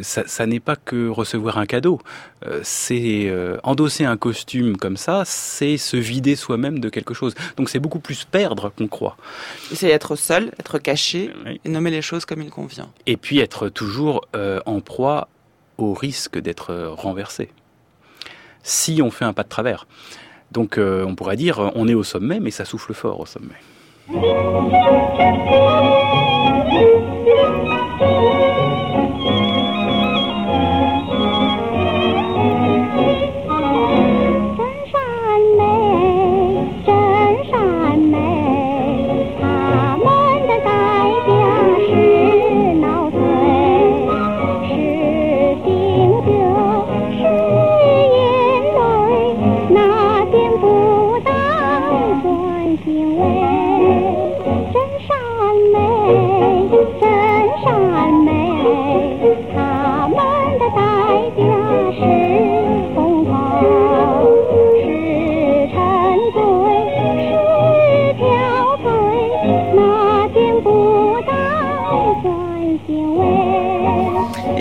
[0.02, 2.00] ça, n'est pas que recevoir un cadeau.
[2.46, 7.34] Euh, c'est euh, endosser un costume comme ça, c'est se vider soi-même de quelque chose.
[7.56, 9.16] Donc c'est beaucoup plus perdre qu'on croit.
[9.72, 11.30] C'est être seul, être caché,
[11.64, 12.90] et nommer les choses comme il convient.
[13.06, 15.28] Et puis être toujours euh, en proie
[15.78, 17.50] au risque d'être renversé.
[18.62, 19.86] Si on fait un pas de travers.
[20.52, 23.56] Donc on pourrait dire on est au sommet, mais ça souffle fort au sommet.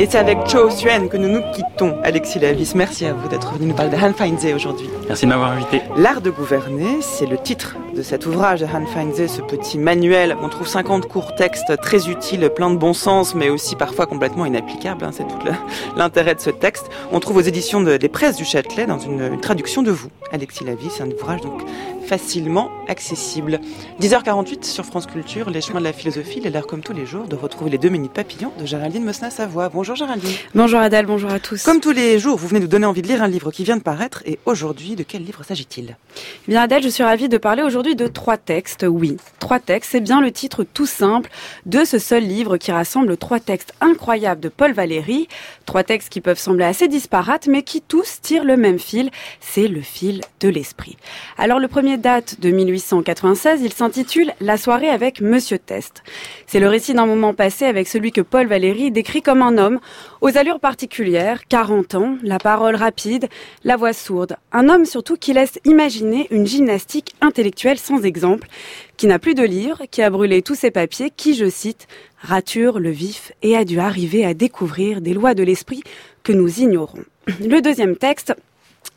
[0.03, 1.95] Et c'est avec Cho Suen que nous nous quittons.
[2.03, 4.89] Alexis Lavis, merci à vous d'être venu nous parler de Han Feinze aujourd'hui.
[5.07, 5.81] Merci de m'avoir invité.
[5.95, 10.35] L'art de gouverner, c'est le titre de cet ouvrage de Han Feinze, ce petit manuel.
[10.41, 14.45] On trouve 50 courts textes très utiles, plein de bon sens, mais aussi parfois complètement
[14.45, 15.05] inapplicables.
[15.05, 15.11] Hein.
[15.13, 15.37] c'est tout
[15.95, 16.89] l'intérêt de ce texte.
[17.13, 20.65] On trouve aux éditions des presses du Châtelet dans une, une traduction de vous, Alexis
[20.65, 20.89] Lavis.
[20.89, 21.61] C'est un ouvrage donc
[22.05, 23.59] facilement accessible.
[24.01, 27.05] 10h48 sur France Culture, les chemins de la philosophie, il est l'heure comme tous les
[27.05, 29.69] jours de retrouver les deux minutes papillons de Géraldine Mosna-Savoie.
[29.69, 30.35] Bonjour Géraldine.
[30.53, 31.63] Bonjour Adèle, bonjour à tous.
[31.63, 33.77] Comme tous les jours, vous venez nous donner envie de lire un livre qui vient
[33.77, 35.97] de paraître et aujourd'hui, de quel livre s'agit-il?
[36.47, 39.17] Eh Bien Adèle, je suis ravie de parler aujourd'hui de trois textes, oui.
[39.39, 41.29] Trois textes, c'est bien le titre tout simple
[41.65, 45.27] de ce seul livre qui rassemble trois textes incroyables de Paul Valéry,
[45.65, 49.67] trois textes qui peuvent sembler assez disparates mais qui tous tirent le même fil, c'est
[49.67, 50.97] le fil de l'esprit.
[51.37, 56.03] Alors le premier date de 1896, il s'intitule La soirée avec Monsieur Test.
[56.47, 59.79] C'est le récit d'un moment passé avec celui que Paul Valéry décrit comme un homme
[60.21, 63.27] aux allures particulières, 40 ans, la parole rapide,
[63.63, 64.37] la voix sourde.
[64.51, 68.47] Un homme surtout qui laisse imaginer une gymnastique intellectuelle sans exemple,
[68.97, 71.87] qui n'a plus de livres, qui a brûlé tous ses papiers, qui, je cite,
[72.19, 75.83] rature le vif et a dû arriver à découvrir des lois de l'esprit
[76.23, 77.03] que nous ignorons.
[77.39, 78.33] Le deuxième texte,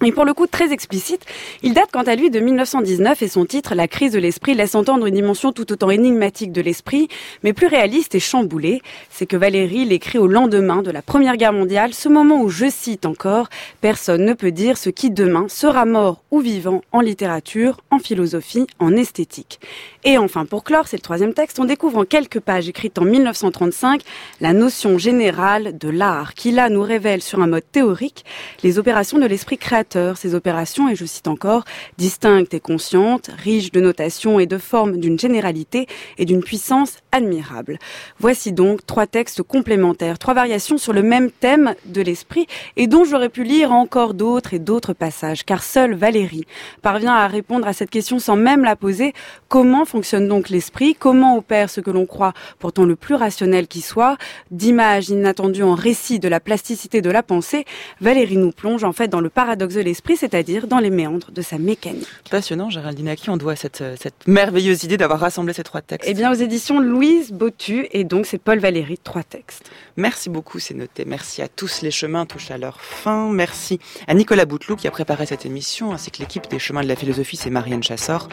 [0.05, 1.25] et pour le coup très explicite,
[1.63, 4.75] il date quant à lui de 1919 et son titre La crise de l'esprit laisse
[4.75, 7.09] entendre une dimension tout autant énigmatique de l'esprit,
[7.43, 8.83] mais plus réaliste et chamboulée.
[9.09, 12.69] C'est que Valérie l'écrit au lendemain de la Première Guerre mondiale, ce moment où, je
[12.69, 13.49] cite encore,
[13.81, 18.67] personne ne peut dire ce qui demain sera mort ou vivant en littérature, en philosophie,
[18.79, 19.61] en esthétique.
[20.05, 23.05] Et enfin, pour clore, c'est le troisième texte, on découvre en quelques pages écrites en
[23.05, 24.03] 1935
[24.43, 28.27] la notion générale de l'art qui là nous révèle sur un mode théorique
[28.63, 29.86] les opérations de l'esprit créateur
[30.17, 31.65] Ces opérations, et je cite encore,
[31.97, 35.87] distinctes et conscientes, riches de notations et de formes d'une généralité
[36.19, 37.79] et d'une puissance admirable.
[38.19, 43.05] Voici donc trois textes complémentaires, trois variations sur le même thème de l'esprit et dont
[43.05, 46.47] j'aurais pu lire encore d'autres et d'autres passages, car seule Valérie
[46.83, 49.15] parvient à répondre à cette question sans même la poser.
[49.49, 50.95] Comment fonctionne donc l'esprit?
[50.95, 54.19] Comment opère ce que l'on croit pourtant le plus rationnel qui soit?
[54.51, 57.65] D'images inattendues en récit de la plasticité de la pensée,
[58.01, 61.43] Valérie nous plonge en fait dans le paradoxe de l'esprit, c'est-à-dire dans les méandres de
[61.43, 62.07] sa mécanique.
[62.31, 66.09] Passionnant, Géraldine, à qui on doit cette, cette merveilleuse idée d'avoir rassemblé ces trois textes
[66.09, 69.71] Eh bien, aux éditions Louise Botu, et donc c'est Paul Valéry, trois textes.
[69.97, 71.05] Merci beaucoup, c'est noté.
[71.07, 71.83] Merci à tous.
[71.83, 73.31] Les chemins touchent à leur fin.
[73.31, 76.89] Merci à Nicolas Bouteloup qui a préparé cette émission, ainsi que l'équipe des chemins de
[76.89, 78.29] la philosophie, c'est Marianne Chassor,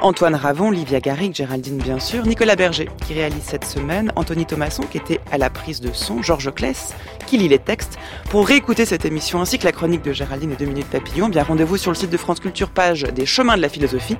[0.00, 4.82] Antoine Ravon, Livia Garrigue, Géraldine bien sûr, Nicolas Berger qui réalise cette semaine, Anthony Thomasson
[4.82, 6.94] qui était à la prise de son, Georges Kless
[7.26, 7.98] qui lit les textes.
[8.30, 11.42] Pour réécouter cette émission ainsi que la chronique de Géraldine et 2 minutes papillon, bien
[11.42, 14.16] rendez-vous sur le site de France Culture, page des chemins de la philosophie.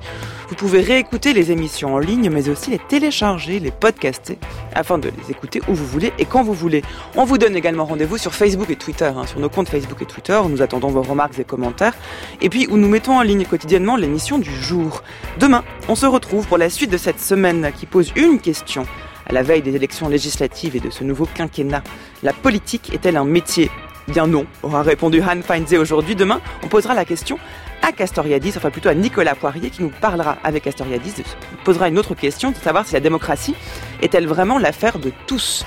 [0.49, 4.37] Vous pouvez réécouter les émissions en ligne, mais aussi les télécharger, les podcaster,
[4.75, 6.83] afin de les écouter où vous voulez et quand vous voulez.
[7.15, 10.05] On vous donne également rendez-vous sur Facebook et Twitter, hein, sur nos comptes Facebook et
[10.05, 10.39] Twitter.
[10.47, 11.95] Nous attendons vos remarques et commentaires.
[12.39, 15.01] Et puis où nous mettons en ligne quotidiennement l'émission du jour.
[15.39, 18.85] Demain, on se retrouve pour la suite de cette semaine qui pose une question.
[19.25, 21.81] À la veille des élections législatives et de ce nouveau quinquennat,
[22.21, 23.71] la politique est-elle un métier?
[24.07, 26.15] Bien non, aura répondu Han Feinze aujourd'hui.
[26.15, 27.39] Demain, on posera la question
[27.81, 31.13] à Castoriadis, enfin plutôt à Nicolas Poirier, qui nous parlera avec Castoriadis,
[31.63, 33.55] posera une autre question, de savoir si la démocratie
[34.01, 35.65] est-elle vraiment l'affaire de tous